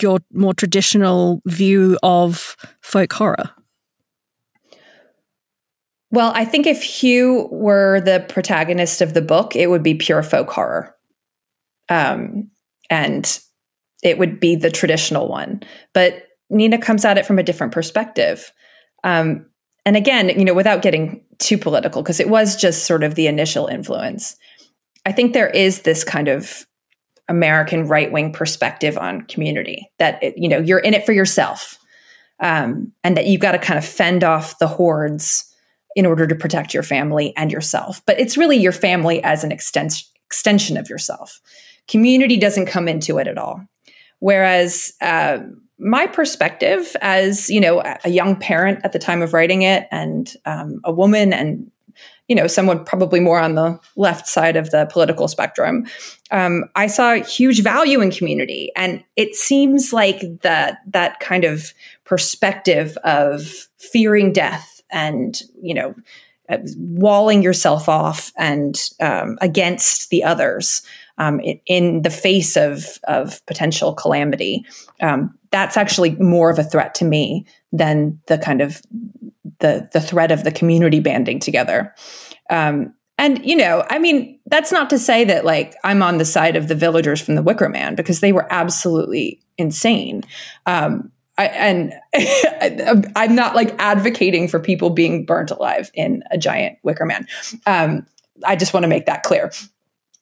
your 0.00 0.18
more 0.32 0.54
traditional 0.54 1.40
view 1.46 1.98
of 2.02 2.56
folk 2.80 3.12
horror 3.12 3.50
well, 6.12 6.30
I 6.34 6.44
think 6.44 6.66
if 6.66 6.82
Hugh 6.82 7.48
were 7.50 8.00
the 8.02 8.24
protagonist 8.28 9.00
of 9.00 9.14
the 9.14 9.22
book, 9.22 9.56
it 9.56 9.70
would 9.70 9.82
be 9.82 9.94
pure 9.94 10.22
folk 10.22 10.50
horror. 10.50 10.94
Um, 11.88 12.50
and 12.90 13.40
it 14.02 14.18
would 14.18 14.38
be 14.38 14.54
the 14.54 14.70
traditional 14.70 15.26
one. 15.26 15.62
But 15.94 16.24
Nina 16.50 16.76
comes 16.76 17.06
at 17.06 17.16
it 17.16 17.24
from 17.24 17.38
a 17.38 17.42
different 17.42 17.72
perspective. 17.72 18.52
Um, 19.04 19.46
and 19.86 19.96
again, 19.96 20.28
you 20.28 20.44
know, 20.44 20.52
without 20.52 20.82
getting 20.82 21.24
too 21.38 21.56
political, 21.56 22.02
because 22.02 22.20
it 22.20 22.28
was 22.28 22.56
just 22.56 22.84
sort 22.84 23.02
of 23.02 23.14
the 23.14 23.26
initial 23.26 23.66
influence, 23.66 24.36
I 25.06 25.12
think 25.12 25.32
there 25.32 25.48
is 25.48 25.80
this 25.80 26.04
kind 26.04 26.28
of 26.28 26.66
American 27.32 27.88
right 27.88 28.12
wing 28.12 28.30
perspective 28.30 28.98
on 28.98 29.22
community 29.22 29.90
that, 29.98 30.22
it, 30.22 30.34
you 30.36 30.48
know, 30.48 30.58
you're 30.58 30.78
in 30.78 30.92
it 30.92 31.06
for 31.06 31.12
yourself 31.12 31.78
um, 32.40 32.92
and 33.02 33.16
that 33.16 33.26
you've 33.26 33.40
got 33.40 33.52
to 33.52 33.58
kind 33.58 33.78
of 33.78 33.84
fend 33.84 34.22
off 34.22 34.58
the 34.58 34.66
hordes 34.66 35.50
in 35.96 36.04
order 36.04 36.26
to 36.26 36.34
protect 36.34 36.74
your 36.74 36.82
family 36.82 37.34
and 37.36 37.50
yourself. 37.50 38.02
But 38.06 38.20
it's 38.20 38.36
really 38.36 38.58
your 38.58 38.72
family 38.72 39.24
as 39.24 39.44
an 39.44 39.50
extens- 39.50 40.06
extension 40.26 40.76
of 40.76 40.90
yourself. 40.90 41.40
Community 41.88 42.36
doesn't 42.36 42.66
come 42.66 42.86
into 42.86 43.18
it 43.18 43.26
at 43.26 43.38
all. 43.38 43.66
Whereas 44.18 44.92
uh, 45.00 45.38
my 45.78 46.06
perspective 46.06 46.94
as 47.00 47.50
you 47.50 47.60
know 47.60 47.82
a 48.04 48.10
young 48.10 48.36
parent 48.36 48.78
at 48.84 48.92
the 48.92 48.98
time 49.00 49.20
of 49.20 49.32
writing 49.32 49.62
it 49.62 49.88
and 49.90 50.34
um, 50.44 50.80
a 50.84 50.92
woman 50.92 51.32
and 51.32 51.71
you 52.32 52.36
know 52.36 52.46
someone 52.46 52.82
probably 52.82 53.20
more 53.20 53.38
on 53.38 53.56
the 53.56 53.78
left 53.94 54.26
side 54.26 54.56
of 54.56 54.70
the 54.70 54.86
political 54.86 55.28
spectrum 55.28 55.86
um, 56.30 56.64
i 56.76 56.86
saw 56.86 57.12
huge 57.16 57.62
value 57.62 58.00
in 58.00 58.10
community 58.10 58.70
and 58.74 59.04
it 59.16 59.34
seems 59.34 59.92
like 59.92 60.22
that 60.40 60.78
that 60.86 61.20
kind 61.20 61.44
of 61.44 61.74
perspective 62.04 62.96
of 63.04 63.68
fearing 63.76 64.32
death 64.32 64.80
and 64.90 65.42
you 65.60 65.74
know 65.74 65.94
uh, 66.48 66.56
walling 66.78 67.42
yourself 67.42 67.86
off 67.86 68.32
and 68.38 68.88
um, 69.02 69.36
against 69.42 70.08
the 70.08 70.24
others 70.24 70.80
um, 71.18 71.38
in, 71.66 72.00
the 72.00 72.10
face 72.10 72.56
of 72.56 72.98
of 73.04 73.44
potential 73.46 73.92
calamity. 73.94 74.64
Um, 75.00 75.38
that's 75.50 75.76
actually 75.76 76.16
more 76.16 76.50
of 76.50 76.58
a 76.58 76.64
threat 76.64 76.94
to 76.96 77.04
me 77.04 77.46
than 77.72 78.20
the 78.26 78.38
kind 78.38 78.60
of 78.60 78.82
the 79.60 79.88
the 79.92 80.00
threat 80.00 80.30
of 80.30 80.44
the 80.44 80.52
community 80.52 81.00
banding 81.00 81.40
together. 81.40 81.94
Um, 82.50 82.94
and 83.18 83.44
you 83.44 83.56
know, 83.56 83.84
I 83.88 83.98
mean, 83.98 84.38
that's 84.46 84.72
not 84.72 84.90
to 84.90 84.98
say 84.98 85.24
that 85.24 85.44
like 85.44 85.74
I'm 85.84 86.02
on 86.02 86.18
the 86.18 86.24
side 86.24 86.56
of 86.56 86.68
the 86.68 86.74
villagers 86.74 87.20
from 87.20 87.34
the 87.34 87.42
Wicker 87.42 87.68
Man 87.68 87.94
because 87.94 88.20
they 88.20 88.32
were 88.32 88.46
absolutely 88.50 89.40
insane. 89.58 90.22
Um, 90.66 91.12
I, 91.38 91.46
and 91.46 91.94
I'm 93.16 93.34
not 93.34 93.54
like 93.54 93.74
advocating 93.78 94.48
for 94.48 94.60
people 94.60 94.90
being 94.90 95.24
burnt 95.24 95.50
alive 95.50 95.90
in 95.94 96.22
a 96.30 96.38
giant 96.38 96.78
wicker 96.82 97.06
man. 97.06 97.26
Um, 97.66 98.06
I 98.44 98.56
just 98.56 98.74
want 98.74 98.84
to 98.84 98.88
make 98.88 99.06
that 99.06 99.22
clear. 99.22 99.50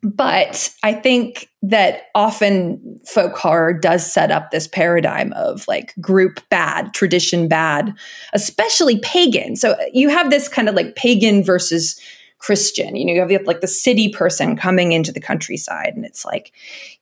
But 0.02 0.72
I 0.82 0.94
think 0.94 1.50
that 1.62 2.04
often 2.14 3.00
folk 3.06 3.36
horror 3.36 3.74
does 3.74 4.10
set 4.10 4.30
up 4.30 4.50
this 4.50 4.66
paradigm 4.66 5.32
of 5.34 5.66
like 5.68 5.94
group 6.00 6.40
bad, 6.48 6.94
tradition 6.94 7.48
bad, 7.48 7.94
especially 8.32 8.98
pagan. 9.00 9.56
So 9.56 9.76
you 9.92 10.08
have 10.08 10.30
this 10.30 10.48
kind 10.48 10.68
of 10.68 10.74
like 10.74 10.96
pagan 10.96 11.44
versus 11.44 12.00
Christian. 12.38 12.96
You 12.96 13.04
know, 13.04 13.26
you 13.26 13.36
have 13.36 13.46
like 13.46 13.60
the 13.60 13.66
city 13.66 14.08
person 14.08 14.56
coming 14.56 14.92
into 14.92 15.12
the 15.12 15.20
countryside, 15.20 15.92
and 15.94 16.06
it's 16.06 16.24
like, 16.24 16.52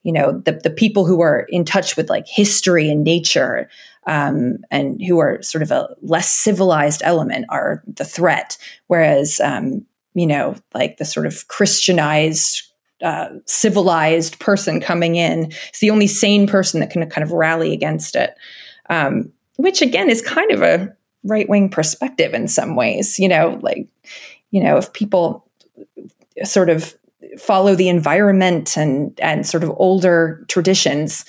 you 0.03 0.11
know, 0.11 0.33
the 0.33 0.59
the 0.61 0.69
people 0.69 1.05
who 1.05 1.21
are 1.21 1.47
in 1.49 1.63
touch 1.63 1.95
with 1.95 2.09
like 2.09 2.27
history 2.27 2.89
and 2.89 3.05
nature 3.05 3.69
um, 4.05 4.57
and 4.69 5.01
who 5.01 5.19
are 5.19 5.41
sort 5.41 5.61
of 5.61 5.71
a 5.71 5.87
less 6.01 6.29
civilized 6.29 7.01
element 7.05 7.45
are 7.49 7.83
the 7.87 8.03
threat. 8.03 8.57
Whereas, 8.87 9.39
um, 9.39 9.85
you 10.13 10.27
know, 10.27 10.55
like 10.73 10.97
the 10.97 11.05
sort 11.05 11.25
of 11.25 11.47
Christianized, 11.47 12.63
uh, 13.01 13.29
civilized 13.45 14.39
person 14.39 14.79
coming 14.79 15.15
in 15.15 15.51
It's 15.69 15.79
the 15.79 15.89
only 15.89 16.07
sane 16.07 16.47
person 16.47 16.79
that 16.79 16.89
can 16.89 17.07
kind 17.09 17.23
of 17.23 17.31
rally 17.31 17.73
against 17.73 18.15
it. 18.15 18.35
Um, 18.89 19.31
which 19.57 19.81
again 19.81 20.09
is 20.09 20.21
kind 20.21 20.51
of 20.51 20.61
a 20.61 20.95
right 21.23 21.49
wing 21.49 21.69
perspective 21.69 22.33
in 22.33 22.47
some 22.47 22.75
ways. 22.75 23.19
You 23.19 23.27
know, 23.27 23.59
like, 23.61 23.87
you 24.51 24.63
know, 24.63 24.77
if 24.77 24.93
people 24.93 25.45
sort 26.43 26.69
of 26.69 26.95
follow 27.37 27.75
the 27.75 27.89
environment 27.89 28.77
and 28.77 29.17
and 29.21 29.45
sort 29.45 29.63
of 29.63 29.71
older 29.77 30.45
traditions, 30.47 31.25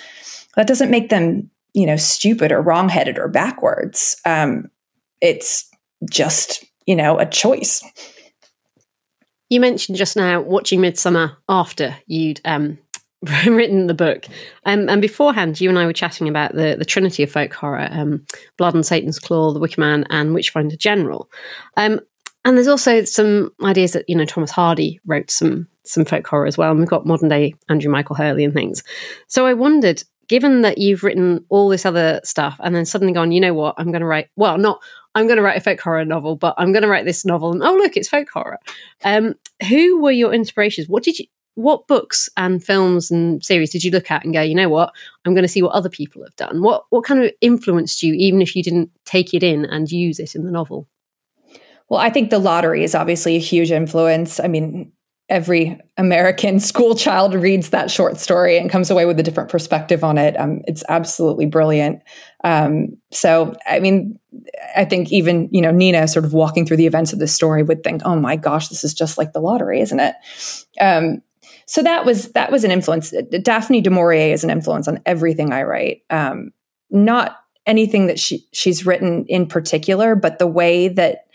that 0.57 0.67
doesn't 0.67 0.91
make 0.91 1.11
them 1.11 1.51
you 1.75 1.87
know, 1.87 1.97
stupid 1.97 2.53
or 2.53 2.61
wrongheaded 2.61 3.19
or 3.19 3.29
backwards. 3.29 4.21
Um, 4.25 4.71
it's 5.21 5.69
just, 6.11 6.65
you 6.87 6.97
know, 6.97 7.19
a 7.19 7.27
choice. 7.27 7.83
You 9.51 9.61
mentioned 9.61 9.99
just 9.99 10.17
now 10.17 10.41
watching 10.41 10.81
Midsommar 10.81 11.37
after 11.49 11.97
you'd 12.07 12.41
um, 12.45 12.79
written 13.47 13.87
the 13.87 13.95
book. 13.95 14.27
Um, 14.65 14.89
and 14.89 15.03
beforehand, 15.03 15.61
you 15.61 15.69
and 15.69 15.79
I 15.79 15.87
were 15.87 15.93
chatting 15.93 16.29
about 16.29 16.55
the, 16.55 16.77
the 16.79 16.85
trinity 16.85 17.23
of 17.23 17.31
folk 17.31 17.53
horror 17.53 17.89
um, 17.91 18.25
Blood 18.57 18.75
and 18.75 18.87
Satan's 18.87 19.19
Claw, 19.19 19.53
The 19.53 19.59
Wicker 19.59 19.81
Man, 19.81 20.07
and 20.09 20.33
Witchfinder 20.33 20.77
General. 20.77 21.29
Um, 21.77 22.01
and 22.45 22.57
there's 22.57 22.69
also 22.69 23.05
some 23.05 23.51
ideas 23.63 23.93
that, 23.93 24.09
you 24.09 24.17
know, 24.17 24.25
Thomas 24.25 24.51
Hardy 24.51 24.99
wrote 25.05 25.31
some 25.31 25.69
some 25.85 26.05
folk 26.05 26.27
horror 26.27 26.47
as 26.47 26.57
well. 26.57 26.71
And 26.71 26.79
we've 26.79 26.89
got 26.89 27.05
modern 27.05 27.29
day 27.29 27.55
Andrew 27.69 27.91
Michael 27.91 28.17
Hurley 28.17 28.45
and 28.45 28.55
things. 28.55 28.83
So 29.27 29.47
I 29.47 29.55
wondered 29.55 30.03
given 30.31 30.61
that 30.61 30.79
you've 30.79 31.03
written 31.03 31.45
all 31.49 31.69
this 31.69 31.85
other 31.85 32.21
stuff 32.23 32.57
and 32.63 32.73
then 32.73 32.85
suddenly 32.85 33.13
gone, 33.13 33.33
you 33.33 33.41
know 33.41 33.53
what, 33.53 33.75
I'm 33.77 33.91
going 33.91 34.01
to 34.01 34.07
write, 34.07 34.29
well, 34.37 34.59
not, 34.59 34.81
I'm 35.15 35.27
going 35.27 35.39
to 35.39 35.43
write 35.43 35.57
a 35.57 35.61
folk 35.61 35.81
horror 35.81 36.05
novel, 36.05 36.37
but 36.37 36.55
I'm 36.57 36.73
going 36.73 36.83
to 36.83 36.89
write 36.89 37.05
this 37.05 37.25
novel. 37.25 37.53
And 37.53 37.63
oh, 37.63 37.75
look, 37.75 37.97
it's 37.97 38.09
folk 38.09 38.29
horror. 38.33 38.59
Um, 39.05 39.35
who 39.69 40.01
were 40.01 40.13
your 40.13 40.33
inspirations? 40.33 40.89
What 40.89 41.03
did 41.03 41.19
you, 41.19 41.27
what 41.55 41.89
books 41.89 42.29
and 42.37 42.63
films 42.63 43.11
and 43.11 43.45
series 43.45 43.71
did 43.71 43.83
you 43.83 43.91
look 43.91 44.11
at 44.11 44.25
and 44.25 44.33
go, 44.33 44.41
you 44.41 44.55
know 44.55 44.69
what, 44.69 44.93
I'm 45.25 45.35
going 45.35 45.43
to 45.43 45.49
see 45.49 45.63
what 45.63 45.73
other 45.73 45.89
people 45.89 46.23
have 46.23 46.37
done? 46.37 46.63
What, 46.63 46.85
what 46.91 47.05
kind 47.05 47.25
of 47.25 47.33
influenced 47.41 48.03
you, 48.03 48.15
even 48.15 48.41
if 48.41 48.55
you 48.55 48.63
didn't 48.63 48.91
take 49.05 49.35
it 49.35 49.43
in 49.43 49.65
and 49.65 49.91
use 49.91 50.19
it 50.21 50.35
in 50.35 50.45
the 50.45 50.53
novel? 50.53 50.89
Well, 51.89 52.01
I 52.01 52.11
think 52.11 52.31
the 52.31 52.39
lottery 52.39 52.85
is 52.85 52.95
obviously 52.95 53.35
a 53.35 53.41
huge 53.41 53.73
influence. 53.73 54.39
I 54.39 54.47
mean, 54.47 54.93
every 55.31 55.81
American 55.97 56.61
school 56.61 56.95
child 56.95 57.35
reads 57.35 57.71
that 57.71 57.91
short 57.91 58.19
story 58.19 58.59
and 58.59 58.69
comes 58.69 58.91
away 58.91 59.07
with 59.07 59.19
a 59.19 59.23
different 59.23 59.49
perspective 59.49 60.05
on 60.05 60.19
it. 60.19 60.39
Um, 60.39 60.61
it's 60.67 60.85
absolutely 60.89 61.47
brilliant. 61.47 62.03
Um, 62.45 62.97
so, 63.11 63.55
I 63.67 63.81
mean, 63.81 64.19
I 64.77 64.85
think 64.85 65.11
even 65.13 65.49
you 65.53 65.63
know 65.63 65.71
Nina, 65.71 66.07
sort 66.09 66.25
of 66.25 66.33
walking 66.33 66.67
through 66.67 66.77
the 66.77 66.87
events 66.87 67.13
of 67.13 67.19
this 67.19 67.35
story, 67.35 67.63
would 67.63 67.83
think, 67.83 68.03
"Oh 68.05 68.17
my 68.17 68.37
gosh, 68.37 68.69
this 68.69 68.85
is 68.85 68.95
just 68.95 69.19
like 69.19 69.33
the 69.33 69.41
lottery, 69.41 69.81
isn't 69.81 70.01
it?" 70.01 70.15
Um, 70.81 71.23
so 71.67 71.83
that 71.83 72.05
was 72.05 72.33
that 72.33 72.51
was 72.51 72.65
an 72.65 72.71
influence. 72.71 73.13
Daphne 73.43 73.81
du 73.81 73.91
Maurier 73.91 74.33
is 74.33 74.45
an 74.45 74.51
influence 74.51 74.89
on 74.89 75.01
everything 75.07 75.53
I 75.53 75.63
write. 75.63 76.03
Um, 76.11 76.51
not 76.91 77.37
anything 77.67 78.07
that 78.07 78.19
she 78.19 78.47
she's 78.53 78.87
written 78.87 79.25
in 79.29 79.47
particular, 79.47 80.15
but 80.15 80.39
the 80.39 80.47
way 80.47 80.89
that 80.89 81.27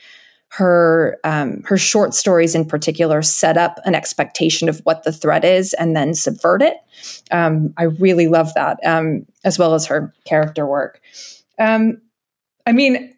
her 0.55 1.17
um, 1.25 1.63
her 1.63 1.77
short 1.77 2.13
stories 2.13 2.55
in 2.55 2.63
particular 2.63 3.21
set 3.21 3.57
up 3.57 3.77
an 3.83 3.93
expectation 3.93 4.69
of 4.69 4.79
what 4.85 5.03
the 5.03 5.11
threat 5.11 5.43
is 5.43 5.73
and 5.73 5.97
then 5.97 6.13
subvert 6.13 6.61
it. 6.61 6.77
Um, 7.29 7.73
I 7.77 7.83
really 7.83 8.27
love 8.27 8.53
that, 8.53 8.79
um, 8.85 9.25
as 9.43 9.59
well 9.59 9.73
as 9.73 9.85
her 9.87 10.13
character 10.23 10.65
work. 10.65 11.01
Um, 11.59 12.01
I 12.65 12.71
mean, 12.71 13.13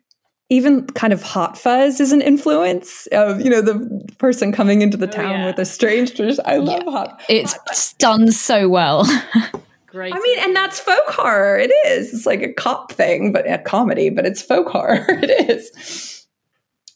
even 0.49 0.87
kind 0.87 1.13
of 1.13 1.21
hot 1.21 1.59
fuzz 1.59 1.99
is 1.99 2.11
an 2.11 2.21
influence 2.21 3.07
of 3.11 3.39
you 3.41 3.51
know 3.51 3.61
the 3.61 4.03
person 4.17 4.51
coming 4.51 4.81
into 4.81 4.97
the 4.97 5.07
oh, 5.07 5.11
town 5.11 5.39
yeah. 5.39 5.45
with 5.45 5.59
a 5.59 5.65
strange 5.65 6.15
tradition. 6.15 6.43
I 6.47 6.57
love 6.57 6.83
yeah. 6.85 6.91
hot. 6.91 7.21
It's 7.29 7.53
hot 7.53 7.93
done 7.99 8.31
so 8.31 8.67
well. 8.67 9.05
Great. 9.85 10.11
I 10.11 10.19
mean, 10.19 10.39
and 10.39 10.55
that's 10.55 10.79
folk 10.79 11.07
horror. 11.07 11.59
It 11.59 11.71
is. 11.85 12.13
It's 12.13 12.25
like 12.25 12.41
a 12.41 12.51
cop 12.51 12.91
thing, 12.91 13.31
but 13.31 13.47
a 13.47 13.59
comedy. 13.59 14.09
But 14.09 14.25
it's 14.25 14.41
folk 14.41 14.69
horror. 14.69 15.05
it 15.09 15.49
is. 15.49 16.16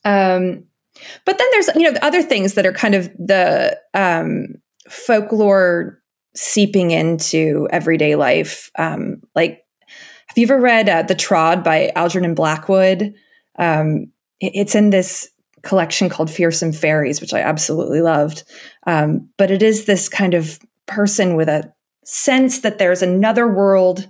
Um, 0.03 0.65
but 1.25 1.37
then 1.37 1.47
there's 1.51 1.69
you 1.75 1.83
know 1.83 1.91
the 1.91 2.05
other 2.05 2.21
things 2.21 2.53
that 2.55 2.65
are 2.65 2.73
kind 2.73 2.95
of 2.95 3.11
the 3.13 3.79
um, 3.93 4.55
folklore 4.89 5.99
seeping 6.35 6.91
into 6.91 7.67
everyday 7.71 8.15
life. 8.15 8.71
Um, 8.77 9.21
like, 9.35 9.63
have 10.27 10.37
you 10.37 10.45
ever 10.45 10.59
read 10.59 10.89
uh, 10.89 11.03
The 11.03 11.15
Trod 11.15 11.63
by 11.63 11.91
Algernon 11.95 12.35
Blackwood? 12.35 13.13
Um, 13.57 14.11
it, 14.39 14.51
it's 14.55 14.75
in 14.75 14.89
this 14.89 15.29
collection 15.61 16.09
called 16.09 16.31
Fearsome 16.31 16.73
Fairies, 16.73 17.21
which 17.21 17.33
I 17.33 17.41
absolutely 17.41 18.01
loved. 18.01 18.43
Um, 18.87 19.29
but 19.37 19.51
it 19.51 19.61
is 19.61 19.85
this 19.85 20.09
kind 20.09 20.33
of 20.33 20.59
person 20.87 21.35
with 21.35 21.49
a 21.49 21.73
sense 22.03 22.59
that 22.59 22.79
there's 22.79 23.01
another 23.01 23.47
world 23.47 24.09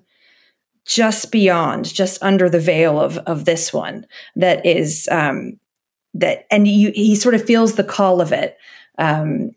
just 0.85 1.31
beyond, 1.31 1.93
just 1.93 2.21
under 2.23 2.49
the 2.49 2.59
veil 2.59 2.99
of 2.99 3.17
of 3.19 3.45
this 3.45 3.71
one 3.71 4.05
that 4.35 4.65
is 4.65 5.07
um, 5.11 5.59
that, 6.13 6.45
and 6.51 6.67
you, 6.67 6.91
he 6.93 7.15
sort 7.15 7.35
of 7.35 7.43
feels 7.43 7.75
the 7.75 7.83
call 7.83 8.21
of 8.21 8.31
it. 8.31 8.57
Um, 8.97 9.51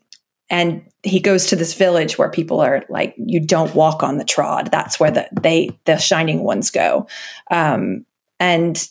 and 0.49 0.83
he 1.03 1.19
goes 1.19 1.47
to 1.47 1.55
this 1.55 1.73
village 1.73 2.17
where 2.17 2.29
people 2.29 2.59
are 2.61 2.83
like, 2.89 3.15
you 3.17 3.39
don't 3.39 3.75
walk 3.75 4.03
on 4.03 4.17
the 4.17 4.25
trod. 4.25 4.69
That's 4.71 4.99
where 4.99 5.11
the 5.11 5.27
they 5.31 5.77
the 5.85 5.97
shining 5.97 6.43
ones 6.43 6.69
go. 6.69 7.07
Um, 7.49 8.05
and 8.39 8.87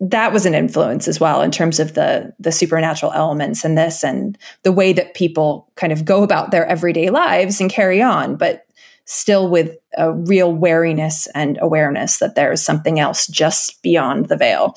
that 0.00 0.32
was 0.32 0.44
an 0.44 0.54
influence 0.54 1.06
as 1.08 1.20
well 1.20 1.40
in 1.40 1.50
terms 1.50 1.78
of 1.78 1.94
the 1.94 2.32
the 2.38 2.52
supernatural 2.52 3.12
elements 3.12 3.64
in 3.64 3.74
this 3.74 4.02
and 4.02 4.36
the 4.62 4.72
way 4.72 4.92
that 4.92 5.14
people 5.14 5.70
kind 5.76 5.92
of 5.92 6.04
go 6.04 6.22
about 6.22 6.50
their 6.50 6.66
everyday 6.66 7.10
lives 7.10 7.60
and 7.60 7.70
carry 7.70 8.02
on 8.02 8.36
but 8.36 8.66
still 9.06 9.48
with 9.48 9.76
a 9.96 10.12
real 10.12 10.52
wariness 10.52 11.28
and 11.34 11.58
awareness 11.60 12.18
that 12.18 12.34
there 12.34 12.52
is 12.52 12.64
something 12.64 12.98
else 12.98 13.26
just 13.26 13.82
beyond 13.82 14.26
the 14.26 14.36
veil 14.36 14.74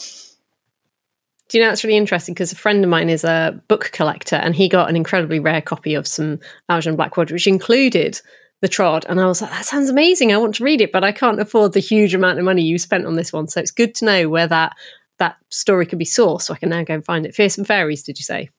do 1.49 1.57
you 1.57 1.63
know 1.63 1.69
that's 1.69 1.83
really 1.83 1.97
interesting 1.97 2.33
because 2.33 2.51
a 2.51 2.57
friend 2.57 2.83
of 2.83 2.89
mine 2.89 3.09
is 3.09 3.23
a 3.23 3.59
book 3.67 3.91
collector 3.93 4.35
and 4.35 4.55
he 4.55 4.67
got 4.67 4.89
an 4.89 4.95
incredibly 4.95 5.39
rare 5.39 5.61
copy 5.61 5.93
of 5.93 6.07
some 6.07 6.39
Algernon 6.69 6.97
Blackwood 6.97 7.31
which 7.31 7.47
included 7.47 8.19
the 8.61 8.67
trod 8.67 9.05
and 9.07 9.21
i 9.21 9.27
was 9.27 9.39
like 9.39 9.51
that 9.51 9.65
sounds 9.65 9.87
amazing 9.87 10.33
i 10.33 10.37
want 10.37 10.55
to 10.55 10.63
read 10.63 10.81
it 10.81 10.91
but 10.91 11.03
i 11.03 11.11
can't 11.11 11.39
afford 11.39 11.73
the 11.73 11.79
huge 11.79 12.15
amount 12.15 12.39
of 12.39 12.45
money 12.45 12.63
you 12.63 12.79
spent 12.79 13.05
on 13.05 13.13
this 13.13 13.31
one 13.31 13.47
so 13.47 13.59
it's 13.59 13.69
good 13.69 13.93
to 13.93 14.03
know 14.03 14.27
where 14.29 14.47
that 14.47 14.75
that 15.19 15.37
story 15.49 15.85
could 15.85 15.99
be 15.99 16.05
sourced. 16.05 16.43
So 16.43 16.53
I 16.53 16.57
can 16.57 16.69
now 16.69 16.83
go 16.83 16.95
and 16.95 17.05
find 17.05 17.25
it. 17.25 17.35
Fearsome 17.35 17.65
Fairies, 17.65 18.03
did 18.03 18.17
you 18.17 18.23
say? 18.23 18.49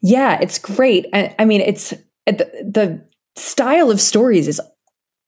Yeah, 0.00 0.38
it's 0.40 0.58
great. 0.58 1.06
I, 1.12 1.34
I 1.38 1.44
mean, 1.44 1.60
it's 1.60 1.92
uh, 1.92 1.96
the, 2.26 2.50
the 2.64 3.04
style 3.36 3.90
of 3.90 4.00
stories 4.00 4.48
is 4.48 4.60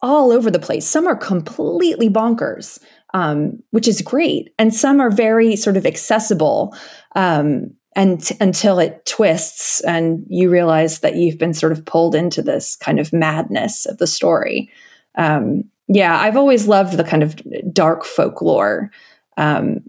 all 0.01 0.33
over 0.33 0.51
the 0.51 0.59
place. 0.59 0.87
Some 0.87 1.07
are 1.07 1.17
completely 1.17 2.09
bonkers, 2.09 2.79
um, 3.13 3.63
which 3.71 3.89
is 3.89 4.03
great, 4.03 4.53
and 4.59 4.75
some 4.75 5.01
are 5.01 5.11
very 5.11 5.57
sort 5.57 5.77
of 5.77 5.87
accessible. 5.87 6.75
Um, 7.15 7.75
and 7.95 8.31
until 8.41 8.79
it 8.79 9.05
twists 9.05 9.83
and 9.83 10.25
you 10.29 10.49
realize 10.49 11.01
that 11.01 11.17
you've 11.17 11.37
been 11.37 11.53
sort 11.53 11.73
of 11.73 11.85
pulled 11.85 12.15
into 12.15 12.41
this 12.41 12.75
kind 12.77 12.99
of 12.99 13.13
madness 13.13 13.85
of 13.85 13.99
the 13.99 14.07
story. 14.07 14.71
Um, 15.17 15.65
yeah, 15.89 16.19
I've 16.19 16.37
always 16.37 16.67
loved 16.67 16.97
the 16.97 17.05
kind 17.05 17.23
of 17.23 17.37
dark 17.73 18.05
folklore 18.05 18.91
um, 19.37 19.81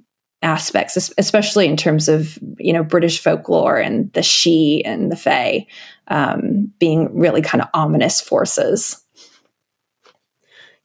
aspects, 0.42 1.12
especially 1.18 1.68
in 1.68 1.78
terms 1.78 2.10
of 2.10 2.38
you 2.58 2.74
know 2.74 2.84
British 2.84 3.20
folklore 3.20 3.78
and 3.78 4.12
the 4.14 4.22
Sidhe 4.22 4.82
and 4.86 5.12
the 5.12 5.16
Fae 5.16 5.66
um, 6.10 6.72
being 6.80 7.18
really 7.18 7.42
kind 7.42 7.62
of 7.62 7.70
ominous 7.74 8.20
forces. 8.20 9.03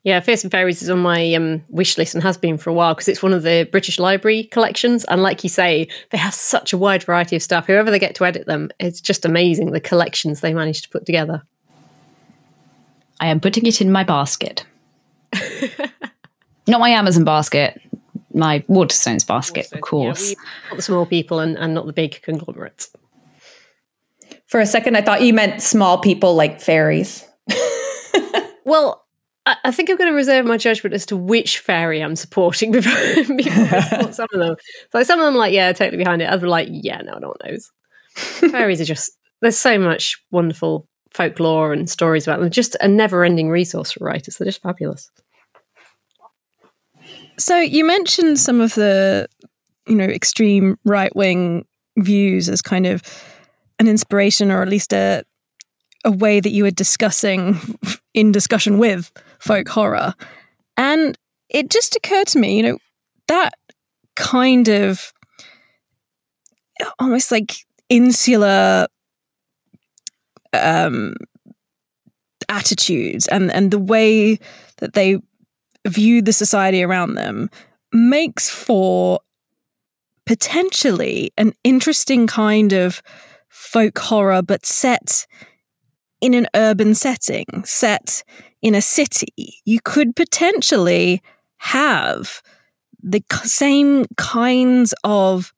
Yeah, 0.04 0.20
Fearsome 0.20 0.50
Fairies 0.50 0.80
is 0.80 0.90
on 0.90 1.00
my 1.00 1.34
um, 1.34 1.64
wish 1.68 1.98
list 1.98 2.14
and 2.14 2.22
has 2.22 2.38
been 2.38 2.56
for 2.56 2.70
a 2.70 2.72
while 2.72 2.94
because 2.94 3.08
it's 3.08 3.22
one 3.22 3.34
of 3.34 3.42
the 3.42 3.68
British 3.70 3.98
Library 3.98 4.44
collections. 4.44 5.04
And 5.04 5.22
like 5.22 5.42
you 5.42 5.50
say, 5.50 5.88
they 6.10 6.18
have 6.18 6.34
such 6.34 6.72
a 6.72 6.78
wide 6.78 7.02
variety 7.02 7.36
of 7.36 7.42
stuff. 7.42 7.66
Whoever 7.66 7.90
they 7.90 7.98
get 7.98 8.14
to 8.16 8.24
edit 8.24 8.46
them, 8.46 8.70
it's 8.78 9.00
just 9.00 9.24
amazing 9.24 9.72
the 9.72 9.80
collections 9.80 10.40
they 10.40 10.54
manage 10.54 10.82
to 10.82 10.88
put 10.88 11.04
together. 11.04 11.42
I 13.20 13.26
am 13.26 13.40
putting 13.40 13.66
it 13.66 13.80
in 13.80 13.90
my 13.90 14.04
basket. 14.04 14.64
Not 16.68 16.80
my 16.80 16.90
Amazon 16.90 17.24
basket, 17.24 17.80
my 18.34 18.60
Waterstones 18.68 19.26
basket, 19.26 19.72
of 19.72 19.80
course. 19.80 20.30
Yeah, 20.30 20.36
not 20.68 20.76
the 20.76 20.82
small 20.82 21.06
people 21.06 21.40
and, 21.40 21.56
and 21.56 21.72
not 21.72 21.86
the 21.86 21.94
big 21.94 22.20
conglomerates. 22.20 22.90
For 24.46 24.60
a 24.60 24.66
second, 24.66 24.94
I 24.94 25.00
thought 25.00 25.22
you 25.22 25.32
meant 25.32 25.62
small 25.62 25.96
people 25.96 26.34
like 26.34 26.60
fairies. 26.60 27.26
well, 28.66 29.06
I, 29.64 29.70
think 29.70 29.90
I'm 29.90 29.96
going 29.96 30.10
to 30.10 30.16
reserve 30.16 30.46
my 30.46 30.56
judgment 30.56 30.94
as 30.94 31.06
to 31.06 31.16
which 31.16 31.58
fairy 31.58 32.02
I'm 32.02 32.16
supporting 32.16 32.72
before, 32.72 33.36
before 33.36 33.76
I 33.76 33.80
support 33.80 34.14
some 34.14 34.28
of 34.32 34.40
them. 34.40 34.56
So 34.92 35.02
some 35.02 35.20
of 35.20 35.26
them, 35.26 35.34
like, 35.34 35.52
yeah, 35.52 35.72
totally 35.72 35.98
behind 35.98 36.22
it. 36.22 36.26
Others 36.26 36.44
are 36.44 36.48
like, 36.48 36.68
yeah, 36.70 36.98
no, 36.98 37.12
I 37.12 37.20
don't 37.20 37.28
want 37.28 37.42
those. 37.44 37.70
Fairies 38.50 38.80
are 38.80 38.84
just, 38.84 39.12
there's 39.40 39.58
so 39.58 39.78
much 39.78 40.16
wonderful 40.30 40.88
folklore 41.12 41.72
and 41.72 41.88
stories 41.88 42.26
about 42.26 42.40
them. 42.40 42.50
Just 42.50 42.76
a 42.80 42.88
never 42.88 43.24
ending 43.24 43.50
resource 43.50 43.92
for 43.92 44.04
writers. 44.04 44.36
They're 44.36 44.46
just 44.46 44.62
fabulous. 44.62 45.10
So 47.38 47.58
you 47.58 47.84
mentioned 47.84 48.38
some 48.38 48.60
of 48.60 48.74
the, 48.74 49.28
you 49.86 49.94
know, 49.94 50.04
extreme 50.04 50.78
right 50.84 51.14
wing 51.14 51.64
views 51.96 52.48
as 52.48 52.60
kind 52.60 52.86
of 52.86 53.02
an 53.78 53.86
inspiration, 53.86 54.50
or 54.50 54.62
at 54.62 54.68
least 54.68 54.92
a 54.92 55.24
a 56.04 56.10
way 56.10 56.40
that 56.40 56.50
you 56.50 56.62
were 56.62 56.70
discussing 56.70 57.58
in 58.18 58.32
discussion 58.32 58.78
with 58.78 59.12
folk 59.38 59.68
horror, 59.68 60.14
and 60.76 61.16
it 61.48 61.70
just 61.70 61.96
occurred 61.96 62.26
to 62.28 62.38
me, 62.38 62.56
you 62.56 62.62
know, 62.62 62.78
that 63.28 63.54
kind 64.16 64.68
of 64.68 65.12
almost 66.98 67.30
like 67.30 67.64
insular 67.88 68.86
um, 70.52 71.14
attitudes 72.48 73.26
and 73.28 73.52
and 73.52 73.70
the 73.70 73.78
way 73.78 74.38
that 74.78 74.94
they 74.94 75.18
view 75.86 76.20
the 76.22 76.32
society 76.32 76.82
around 76.82 77.14
them 77.14 77.48
makes 77.92 78.50
for 78.50 79.20
potentially 80.26 81.32
an 81.38 81.52
interesting 81.64 82.26
kind 82.26 82.72
of 82.72 83.02
folk 83.48 83.98
horror, 83.98 84.42
but 84.42 84.66
set 84.66 85.26
in 86.20 86.34
an 86.34 86.46
urban 86.54 86.94
setting, 86.94 87.46
set 87.64 88.22
in 88.62 88.74
a 88.74 88.82
city. 88.82 89.60
You 89.64 89.80
could 89.84 90.16
potentially 90.16 91.22
have 91.58 92.42
the 93.02 93.22
same 93.44 94.06
kinds 94.16 94.94
of 95.04 95.52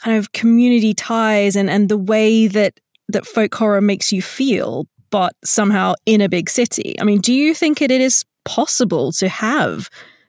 kind 0.00 0.18
of 0.18 0.32
community 0.32 0.92
ties 0.92 1.56
and, 1.56 1.70
and 1.70 1.88
the 1.88 1.98
way 1.98 2.46
that, 2.46 2.78
that 3.08 3.26
folk 3.26 3.54
horror 3.54 3.80
makes 3.80 4.12
you 4.12 4.20
feel, 4.20 4.86
but 5.10 5.32
somehow 5.44 5.94
in 6.04 6.20
a 6.20 6.28
big 6.28 6.50
city. 6.50 6.94
I 7.00 7.04
mean, 7.04 7.20
do 7.20 7.32
you 7.32 7.54
think 7.54 7.80
it 7.80 7.90
is 7.90 8.24
possible 8.44 9.12
to 9.12 9.28
have 9.28 9.88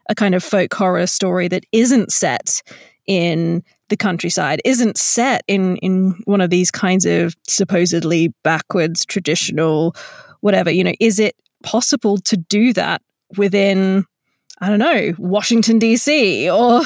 a 0.10 0.16
kind 0.16 0.36
of 0.36 0.44
folk 0.44 0.74
horror 0.74 1.08
story 1.08 1.48
that 1.50 1.66
isn't 1.72 2.12
set 2.12 2.62
in 3.06 3.64
the 3.90 3.98
countryside, 3.98 4.62
isn't 4.66 4.98
set 4.98 5.44
in 5.48 5.78
in 5.78 6.22
one 6.26 6.42
of 6.42 6.50
these 6.50 6.72
kinds 6.72 7.06
of 7.06 7.36
supposedly 7.48 8.34
backwards 8.44 9.06
traditional 9.06 9.96
whatever, 10.42 10.70
you 10.70 10.84
know, 10.84 10.94
is 11.00 11.20
it 11.20 11.36
possible 11.64 12.18
to 12.20 12.38
do 12.38 12.74
that 12.74 13.02
within 13.38 14.06
I 14.62 14.70
don't 14.70 14.80
know, 14.80 15.14
Washington 15.18 15.80
DC 15.80 16.48
or 16.48 16.82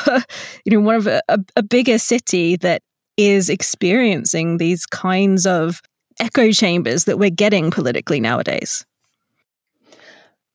you 0.65 0.71
know 0.71 0.79
one 0.79 0.95
of 0.95 1.07
a, 1.07 1.21
a 1.55 1.63
bigger 1.63 1.97
city 1.97 2.55
that 2.57 2.81
is 3.17 3.49
experiencing 3.49 4.57
these 4.57 4.85
kinds 4.85 5.45
of 5.45 5.81
echo 6.19 6.51
chambers 6.51 7.05
that 7.05 7.19
we're 7.19 7.29
getting 7.29 7.71
politically 7.71 8.19
nowadays? 8.19 8.85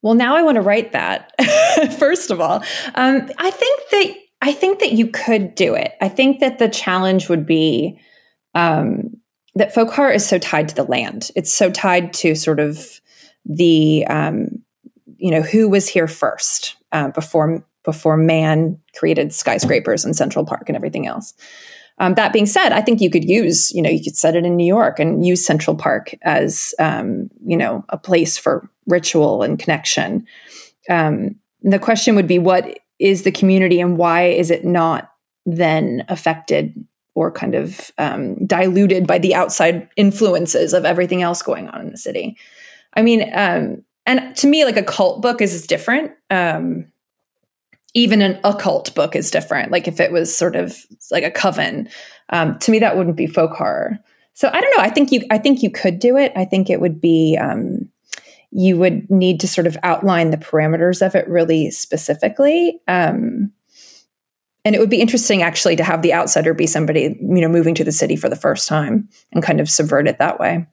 Well, 0.02 0.14
now 0.14 0.37
I 0.37 0.42
want 0.42 0.57
to 0.57 0.61
write 0.61 0.92
that. 0.92 1.33
First 1.98 2.30
of 2.30 2.40
all, 2.40 2.62
um, 2.94 3.30
I 3.38 3.50
think 3.50 3.80
that 3.90 4.14
I 4.44 4.52
think 4.52 4.80
that 4.80 4.92
you 4.92 5.07
could 5.07 5.54
do 5.54 5.74
it. 5.74 5.94
I 6.02 6.09
think 6.11 6.40
that 6.40 6.59
the 6.59 6.68
challenge 6.68 7.30
would 7.30 7.46
be 7.46 7.98
um, 8.54 9.16
that 9.54 9.72
folk 9.72 9.98
art 9.98 10.14
is 10.14 10.28
so 10.28 10.38
tied 10.38 10.68
to 10.68 10.74
the 10.74 10.85
land. 10.85 11.30
It's 11.35 11.52
so 11.52 11.70
tied 11.70 12.12
to 12.14 12.35
sort 12.35 12.61
of 12.61 13.00
the 13.46 14.07
um, 14.07 14.62
you 15.16 15.30
know 15.30 15.40
who 15.40 15.70
was 15.70 15.88
here 15.88 16.07
first 16.07 16.76
uh, 16.92 17.09
before 17.09 17.64
before 17.85 18.18
man 18.18 18.78
created 18.94 19.33
skyscrapers 19.33 20.04
and 20.04 20.14
Central 20.14 20.44
Park 20.44 20.64
and 20.68 20.76
everything 20.76 21.07
else. 21.07 21.33
Um, 21.98 22.12
that 22.14 22.35
being 22.35 22.46
said, 22.46 22.72
I 22.72 22.83
think 22.83 23.00
you 23.00 23.09
could 23.09 23.24
use, 23.24 23.70
you 23.72 23.80
know, 23.80 23.90
you 23.90 24.02
could 24.02 24.16
set 24.16 24.37
it 24.37 24.44
in 24.44 24.57
New 24.57 24.66
York 24.66 24.98
and 24.98 25.24
use 25.24 25.46
Central 25.46 25.76
Park 25.76 26.14
as, 26.22 26.74
um, 26.80 27.30
you 27.46 27.57
know, 27.57 27.85
a 27.88 27.96
place 27.96 28.37
for 28.37 28.68
ritual 28.87 29.42
and 29.42 29.59
connection. 29.59 30.26
Um, 30.90 31.37
the 31.62 31.78
question 31.78 32.16
would 32.16 32.26
be, 32.26 32.38
what 32.38 32.78
is 32.98 33.22
the 33.22 33.33
community 33.33 33.80
and 33.80 33.96
why 33.96 34.24
is 34.24 34.50
it 34.50 34.64
not 34.64 35.11
then 35.46 36.04
affected 36.09 36.74
or 37.14 37.30
kind 37.30 37.54
of 37.54 37.90
um, 37.98 38.44
diluted 38.46 39.07
by 39.07 39.18
the 39.18 39.35
outside 39.35 39.88
influences 39.96 40.72
of 40.72 40.85
everything 40.85 41.22
else 41.22 41.42
going 41.42 41.68
on 41.68 41.80
in 41.80 41.90
the 41.90 41.98
city? 41.98 42.37
I 42.94 43.02
mean, 43.02 43.30
um, 43.35 43.85
and 44.07 44.37
to 44.37 44.46
me, 44.46 44.64
like 44.64 44.76
a 44.76 44.83
cult 44.83 45.22
book 45.22 45.40
is 45.40 45.66
different. 45.66 46.12
Um, 46.30 46.87
even 47.94 48.22
an 48.22 48.40
occult 48.44 48.94
book 48.94 49.14
is 49.14 49.30
different. 49.30 49.70
Like 49.70 49.87
if 49.87 50.00
it 50.00 50.12
was 50.12 50.37
sort 50.37 50.57
of 50.57 50.76
like 51.11 51.24
a 51.24 51.30
coven, 51.30 51.88
um, 52.30 52.59
to 52.59 52.70
me 52.70 52.80
that 52.80 52.96
wouldn't 52.96 53.16
be 53.16 53.26
folk 53.26 53.52
horror. 53.52 53.98
So 54.35 54.50
I 54.52 54.61
don't 54.61 54.76
know. 54.76 54.83
I 54.83 54.90
think 54.90 55.12
you. 55.12 55.22
I 55.30 55.38
think 55.38 55.62
you 55.62 55.70
could 55.70 56.00
do 56.00 56.16
it. 56.16 56.33
I 56.35 56.44
think 56.44 56.68
it 56.68 56.80
would 56.80 57.00
be. 57.00 57.38
Um, 57.40 57.88
you 58.54 58.78
would 58.78 59.10
need 59.10 59.40
to 59.40 59.48
sort 59.48 59.66
of 59.66 59.76
outline 59.82 60.30
the 60.30 60.36
parameters 60.36 61.04
of 61.04 61.16
it 61.16 61.28
really 61.28 61.70
specifically. 61.72 62.80
Um, 62.86 63.52
and 64.64 64.74
it 64.74 64.78
would 64.78 64.90
be 64.90 65.00
interesting 65.00 65.42
actually 65.42 65.76
to 65.76 65.84
have 65.84 66.02
the 66.02 66.14
outsider 66.14 66.54
be 66.54 66.66
somebody 66.66 67.18
you 67.20 67.40
know 67.40 67.48
moving 67.48 67.74
to 67.74 67.84
the 67.84 67.92
city 67.92 68.16
for 68.16 68.28
the 68.28 68.36
first 68.36 68.66
time 68.68 69.08
and 69.32 69.42
kind 69.42 69.60
of 69.60 69.68
subvert 69.68 70.08
it 70.08 70.18
that 70.18 70.40
way 70.40 70.66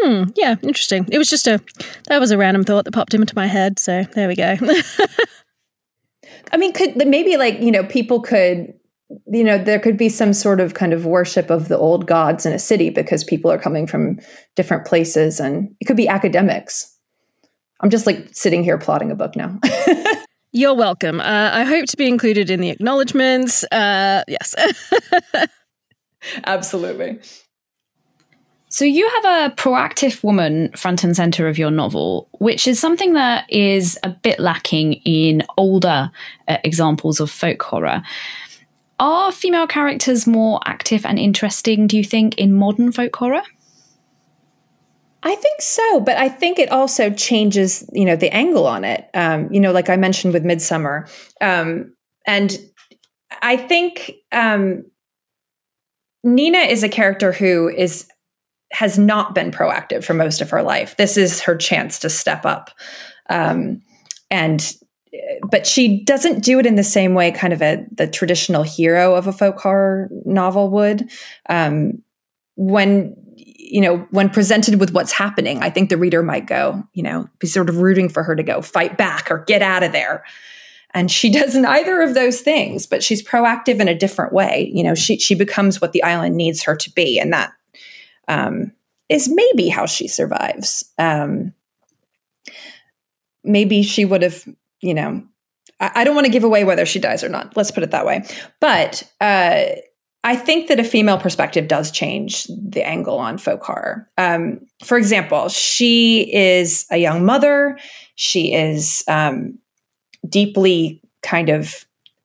hmm 0.00 0.24
yeah 0.36 0.56
interesting 0.62 1.08
it 1.10 1.18
was 1.18 1.28
just 1.28 1.48
a 1.48 1.60
that 2.06 2.20
was 2.20 2.30
a 2.30 2.38
random 2.38 2.62
thought 2.62 2.84
that 2.84 2.92
popped 2.92 3.14
into 3.14 3.34
my 3.34 3.46
head 3.46 3.78
so 3.78 4.04
there 4.14 4.28
we 4.28 4.36
go 4.36 4.54
i 6.52 6.56
mean 6.56 6.72
could 6.72 6.96
maybe 7.08 7.36
like 7.36 7.60
you 7.60 7.72
know 7.72 7.82
people 7.84 8.20
could 8.20 8.72
you 9.26 9.44
know 9.44 9.56
there 9.56 9.78
could 9.78 9.96
be 9.96 10.08
some 10.08 10.32
sort 10.32 10.60
of 10.60 10.74
kind 10.74 10.92
of 10.92 11.06
worship 11.06 11.50
of 11.50 11.68
the 11.68 11.78
old 11.78 12.06
gods 12.06 12.44
in 12.44 12.52
a 12.52 12.58
city 12.58 12.90
because 12.90 13.22
people 13.22 13.50
are 13.50 13.58
coming 13.58 13.86
from 13.86 14.18
different 14.56 14.84
places 14.86 15.38
and 15.40 15.74
it 15.80 15.84
could 15.84 15.96
be 15.96 16.08
academics 16.08 16.96
i'm 17.80 17.90
just 17.90 18.06
like 18.06 18.28
sitting 18.32 18.64
here 18.64 18.78
plotting 18.78 19.10
a 19.10 19.14
book 19.14 19.36
now 19.36 19.58
You're 20.56 20.72
welcome. 20.72 21.20
Uh, 21.20 21.50
I 21.52 21.64
hope 21.64 21.84
to 21.84 21.98
be 21.98 22.08
included 22.08 22.48
in 22.48 22.60
the 22.60 22.70
acknowledgements. 22.70 23.62
Uh, 23.64 24.24
yes. 24.26 24.54
Absolutely. 26.46 27.18
So, 28.70 28.86
you 28.86 29.06
have 29.06 29.50
a 29.50 29.54
proactive 29.54 30.24
woman 30.24 30.72
front 30.72 31.04
and 31.04 31.14
center 31.14 31.46
of 31.46 31.58
your 31.58 31.70
novel, 31.70 32.30
which 32.38 32.66
is 32.66 32.80
something 32.80 33.12
that 33.12 33.44
is 33.52 33.98
a 34.02 34.08
bit 34.08 34.40
lacking 34.40 34.94
in 35.04 35.42
older 35.58 36.10
uh, 36.48 36.56
examples 36.64 37.20
of 37.20 37.30
folk 37.30 37.62
horror. 37.62 38.02
Are 38.98 39.30
female 39.30 39.66
characters 39.66 40.26
more 40.26 40.60
active 40.64 41.04
and 41.04 41.18
interesting, 41.18 41.86
do 41.86 41.96
you 41.96 42.04
think, 42.04 42.36
in 42.36 42.54
modern 42.54 42.92
folk 42.92 43.14
horror? 43.16 43.42
I 45.22 45.34
think 45.34 45.60
so, 45.60 46.00
but 46.00 46.16
I 46.16 46.28
think 46.28 46.58
it 46.58 46.70
also 46.70 47.10
changes, 47.10 47.88
you 47.92 48.04
know, 48.04 48.16
the 48.16 48.32
angle 48.32 48.66
on 48.66 48.84
it. 48.84 49.08
Um, 49.12 49.52
you 49.52 49.60
know, 49.60 49.72
like 49.72 49.90
I 49.90 49.96
mentioned 49.96 50.32
with 50.32 50.44
Midsommar, 50.44 51.10
um, 51.40 51.94
and 52.26 52.56
I 53.42 53.56
think 53.56 54.12
um, 54.30 54.84
Nina 56.22 56.58
is 56.58 56.82
a 56.82 56.88
character 56.88 57.32
who 57.32 57.68
is 57.68 58.08
has 58.72 58.98
not 58.98 59.34
been 59.34 59.50
proactive 59.50 60.04
for 60.04 60.14
most 60.14 60.40
of 60.40 60.50
her 60.50 60.62
life. 60.62 60.96
This 60.96 61.16
is 61.16 61.40
her 61.40 61.56
chance 61.56 61.98
to 62.00 62.10
step 62.10 62.46
up, 62.46 62.70
um, 63.28 63.82
and 64.30 64.74
but 65.50 65.66
she 65.66 66.02
doesn't 66.04 66.42
do 66.42 66.58
it 66.58 66.66
in 66.66 66.74
the 66.76 66.84
same 66.84 67.14
way, 67.14 67.30
kind 67.30 67.52
of 67.52 67.62
a 67.62 67.84
the 67.92 68.06
traditional 68.06 68.62
hero 68.62 69.14
of 69.14 69.26
a 69.26 69.32
folk 69.32 69.58
horror 69.58 70.08
novel 70.24 70.70
would. 70.70 71.10
Um, 71.48 72.02
when 72.56 73.14
you 73.36 73.80
know, 73.80 73.98
when 74.10 74.30
presented 74.30 74.78
with 74.78 74.92
what's 74.92 75.12
happening, 75.12 75.62
I 75.62 75.70
think 75.70 75.90
the 75.90 75.96
reader 75.96 76.22
might 76.22 76.46
go, 76.46 76.84
you 76.92 77.02
know, 77.02 77.28
be 77.40 77.48
sort 77.48 77.68
of 77.68 77.78
rooting 77.78 78.08
for 78.08 78.22
her 78.22 78.36
to 78.36 78.42
go 78.42 78.62
fight 78.62 78.96
back 78.96 79.30
or 79.30 79.38
get 79.46 79.60
out 79.60 79.82
of 79.82 79.92
there. 79.92 80.24
And 80.94 81.10
she 81.10 81.30
does 81.32 81.54
neither 81.54 82.00
of 82.00 82.14
those 82.14 82.40
things, 82.40 82.86
but 82.86 83.02
she's 83.02 83.26
proactive 83.26 83.80
in 83.80 83.88
a 83.88 83.94
different 83.94 84.32
way. 84.32 84.70
You 84.72 84.84
know, 84.84 84.94
she 84.94 85.18
she 85.18 85.34
becomes 85.34 85.80
what 85.80 85.92
the 85.92 86.02
island 86.02 86.36
needs 86.36 86.62
her 86.62 86.76
to 86.76 86.90
be, 86.92 87.18
and 87.18 87.32
that 87.32 87.52
um, 88.28 88.72
is 89.08 89.28
maybe 89.28 89.68
how 89.68 89.86
she 89.86 90.08
survives. 90.08 90.84
Um, 90.98 91.52
maybe 93.46 93.82
she 93.82 94.04
would 94.04 94.22
have, 94.22 94.44
you 94.80 94.94
know, 94.94 95.22
I, 95.80 95.90
I 95.96 96.04
don't 96.04 96.14
want 96.14 96.26
to 96.26 96.32
give 96.32 96.44
away 96.44 96.64
whether 96.64 96.86
she 96.86 96.98
dies 96.98 97.22
or 97.24 97.28
not. 97.28 97.56
Let's 97.56 97.70
put 97.70 97.82
it 97.82 97.90
that 97.90 98.06
way. 98.06 98.24
But 98.60 99.02
uh, 99.20 99.64
I 100.24 100.36
think 100.36 100.68
that 100.68 100.80
a 100.80 100.84
female 100.84 101.18
perspective 101.18 101.68
does 101.68 101.90
change 101.90 102.46
the 102.48 102.86
angle 102.86 103.18
on 103.18 103.38
folk 103.38 103.62
horror. 103.62 104.10
Um, 104.18 104.60
for 104.84 104.98
example, 104.98 105.48
she 105.48 106.32
is 106.34 106.86
a 106.90 106.96
young 106.96 107.24
mother. 107.24 107.78
She 108.16 108.52
is 108.52 109.04
um, 109.08 109.58
deeply 110.28 111.00
kind 111.22 111.48
of 111.48 111.84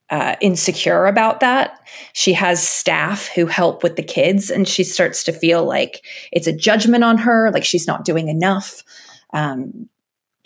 uh, 0.09 0.35
insecure 0.41 1.05
about 1.05 1.39
that. 1.39 1.79
She 2.13 2.33
has 2.33 2.67
staff 2.67 3.27
who 3.27 3.45
help 3.45 3.83
with 3.83 3.95
the 3.95 4.03
kids, 4.03 4.49
and 4.49 4.67
she 4.67 4.83
starts 4.83 5.23
to 5.23 5.31
feel 5.31 5.63
like 5.63 6.03
it's 6.31 6.47
a 6.47 6.53
judgment 6.53 7.03
on 7.03 7.17
her, 7.19 7.51
like 7.51 7.63
she's 7.63 7.87
not 7.87 8.03
doing 8.03 8.27
enough. 8.27 8.83
Um, 9.33 9.87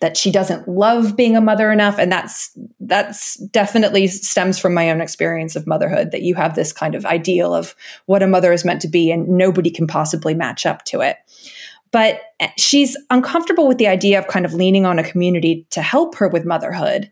that 0.01 0.17
she 0.17 0.31
doesn't 0.31 0.67
love 0.67 1.15
being 1.15 1.37
a 1.37 1.41
mother 1.41 1.71
enough. 1.71 1.97
And 1.97 2.11
that's 2.11 2.57
that's 2.79 3.35
definitely 3.35 4.07
stems 4.07 4.59
from 4.59 4.73
my 4.73 4.91
own 4.91 5.01
experience 5.01 5.55
of 5.55 5.67
motherhood 5.67 6.11
that 6.11 6.21
you 6.21 6.35
have 6.35 6.55
this 6.55 6.73
kind 6.73 6.95
of 6.95 7.05
ideal 7.05 7.53
of 7.55 7.75
what 8.05 8.23
a 8.23 8.27
mother 8.27 8.51
is 8.51 8.65
meant 8.65 8.81
to 8.81 8.87
be 8.87 9.11
and 9.11 9.27
nobody 9.27 9.71
can 9.71 9.87
possibly 9.87 10.33
match 10.33 10.65
up 10.65 10.83
to 10.85 11.01
it. 11.01 11.17
But 11.91 12.21
eh, 12.39 12.49
she's 12.57 12.97
uncomfortable 13.09 13.67
with 13.67 13.77
the 13.77 13.87
idea 13.87 14.19
of 14.19 14.27
kind 14.27 14.45
of 14.45 14.53
leaning 14.53 14.85
on 14.85 14.99
a 14.99 15.03
community 15.03 15.65
to 15.69 15.81
help 15.81 16.15
her 16.15 16.27
with 16.27 16.45
motherhood. 16.45 17.09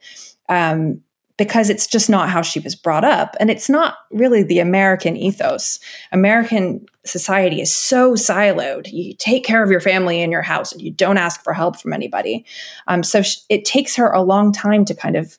Um, 0.50 1.02
because 1.38 1.69
it's 1.69 1.88
just 1.88 2.10
not 2.10 2.30
how 2.30 2.41
she 2.41 2.60
was 2.60 2.76
brought 2.76 3.04
up. 3.04 3.36
And 3.39 3.50
it's 3.50 3.69
not 3.69 3.98
really 4.12 4.43
the 4.43 4.60
American 4.60 5.17
ethos. 5.17 5.80
American 6.12 6.86
society 7.06 7.60
is 7.60 7.74
so 7.74 8.13
siloed. 8.13 8.91
You 8.91 9.13
take 9.15 9.43
care 9.43 9.63
of 9.63 9.72
your 9.72 9.80
family 9.80 10.22
in 10.22 10.32
your 10.32 10.43
house 10.43 10.72
and 10.72 10.82
you 10.82 10.91
don't 10.91 11.17
ask 11.17 11.43
for 11.43 11.54
help 11.54 11.78
from 11.78 11.93
anybody. 11.93 12.46
Um, 12.88 13.04
so 13.04 13.24
sh- 13.24 13.38
it 13.50 13.65
takes 13.65 13.96
her 13.96 14.12
a 14.12 14.22
long 14.22 14.54
time 14.54 14.86
to 14.86 14.93
kind 14.93 15.15
of 15.15 15.38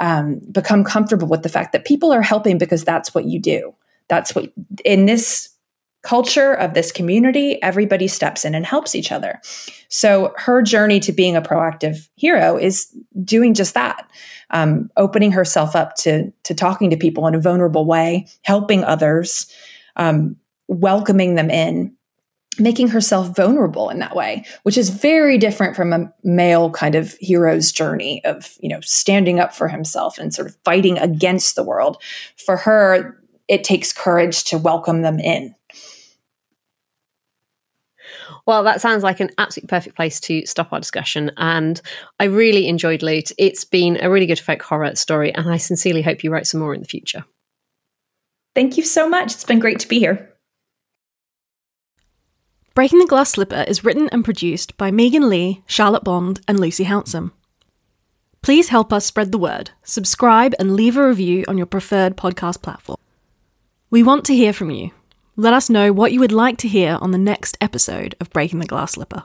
um, 0.00 0.40
become 0.50 0.84
comfortable 0.84 1.28
with 1.28 1.42
the 1.42 1.48
fact 1.48 1.72
that 1.72 1.84
people 1.84 2.12
are 2.12 2.22
helping 2.22 2.56
because 2.56 2.84
that's 2.84 3.14
what 3.14 3.24
you 3.24 3.40
do. 3.40 3.74
That's 4.08 4.34
what, 4.34 4.52
in 4.84 5.06
this 5.06 5.51
culture 6.02 6.52
of 6.52 6.74
this 6.74 6.92
community, 6.92 7.62
everybody 7.62 8.08
steps 8.08 8.44
in 8.44 8.54
and 8.54 8.66
helps 8.66 8.94
each 8.94 9.12
other. 9.12 9.40
So 9.88 10.34
her 10.36 10.62
journey 10.62 11.00
to 11.00 11.12
being 11.12 11.36
a 11.36 11.42
proactive 11.42 12.08
hero 12.16 12.56
is 12.56 12.86
doing 13.24 13.54
just 13.54 13.74
that, 13.74 14.10
um, 14.50 14.90
opening 14.96 15.32
herself 15.32 15.76
up 15.76 15.94
to 15.96 16.32
to 16.42 16.54
talking 16.54 16.90
to 16.90 16.96
people 16.96 17.26
in 17.26 17.34
a 17.34 17.40
vulnerable 17.40 17.86
way, 17.86 18.26
helping 18.42 18.84
others, 18.84 19.46
um, 19.96 20.36
welcoming 20.68 21.36
them 21.36 21.50
in. 21.50 21.94
Making 22.58 22.88
herself 22.88 23.34
vulnerable 23.34 23.88
in 23.88 23.98
that 24.00 24.14
way, 24.14 24.44
which 24.64 24.76
is 24.76 24.90
very 24.90 25.38
different 25.38 25.74
from 25.74 25.94
a 25.94 26.12
male 26.22 26.68
kind 26.70 26.94
of 26.94 27.16
hero's 27.18 27.72
journey 27.72 28.22
of, 28.26 28.58
you 28.60 28.68
know, 28.68 28.80
standing 28.82 29.40
up 29.40 29.54
for 29.54 29.68
himself 29.68 30.18
and 30.18 30.34
sort 30.34 30.48
of 30.48 30.56
fighting 30.62 30.98
against 30.98 31.56
the 31.56 31.62
world. 31.62 31.96
For 32.44 32.58
her, 32.58 33.18
it 33.48 33.64
takes 33.64 33.90
courage 33.90 34.44
to 34.44 34.58
welcome 34.58 35.00
them 35.00 35.18
in 35.18 35.54
well, 38.46 38.64
that 38.64 38.80
sounds 38.80 39.02
like 39.02 39.20
an 39.20 39.30
absolutely 39.38 39.68
perfect 39.68 39.96
place 39.96 40.18
to 40.20 40.44
stop 40.46 40.72
our 40.72 40.80
discussion. 40.80 41.30
And 41.36 41.80
I 42.18 42.24
really 42.24 42.66
enjoyed 42.68 43.02
Loot. 43.02 43.30
It's 43.38 43.64
been 43.64 43.98
a 44.02 44.10
really 44.10 44.26
good 44.26 44.40
folk 44.40 44.62
horror 44.62 44.94
story, 44.96 45.32
and 45.34 45.48
I 45.48 45.56
sincerely 45.58 46.02
hope 46.02 46.24
you 46.24 46.30
write 46.30 46.46
some 46.46 46.60
more 46.60 46.74
in 46.74 46.80
the 46.80 46.88
future. 46.88 47.24
Thank 48.54 48.76
you 48.76 48.82
so 48.82 49.08
much. 49.08 49.32
It's 49.32 49.44
been 49.44 49.60
great 49.60 49.78
to 49.80 49.88
be 49.88 49.98
here. 49.98 50.28
Breaking 52.74 52.98
the 52.98 53.06
Glass 53.06 53.30
Slipper 53.30 53.64
is 53.68 53.84
written 53.84 54.08
and 54.08 54.24
produced 54.24 54.76
by 54.76 54.90
Megan 54.90 55.28
Lee, 55.28 55.62
Charlotte 55.66 56.04
Bond, 56.04 56.40
and 56.48 56.58
Lucy 56.58 56.84
Hounsom. 56.84 57.32
Please 58.42 58.70
help 58.70 58.92
us 58.92 59.04
spread 59.04 59.30
the 59.30 59.38
word, 59.38 59.70
subscribe, 59.84 60.54
and 60.58 60.74
leave 60.74 60.96
a 60.96 61.06
review 61.06 61.44
on 61.46 61.56
your 61.56 61.66
preferred 61.66 62.16
podcast 62.16 62.60
platform. 62.62 62.98
We 63.90 64.02
want 64.02 64.24
to 64.24 64.34
hear 64.34 64.52
from 64.52 64.70
you. 64.70 64.90
Let 65.36 65.54
us 65.54 65.70
know 65.70 65.94
what 65.94 66.12
you 66.12 66.20
would 66.20 66.30
like 66.30 66.58
to 66.58 66.68
hear 66.68 66.98
on 67.00 67.10
the 67.10 67.16
next 67.16 67.56
episode 67.58 68.14
of 68.20 68.28
Breaking 68.28 68.58
the 68.58 68.66
Glass 68.66 68.92
Slipper. 68.92 69.22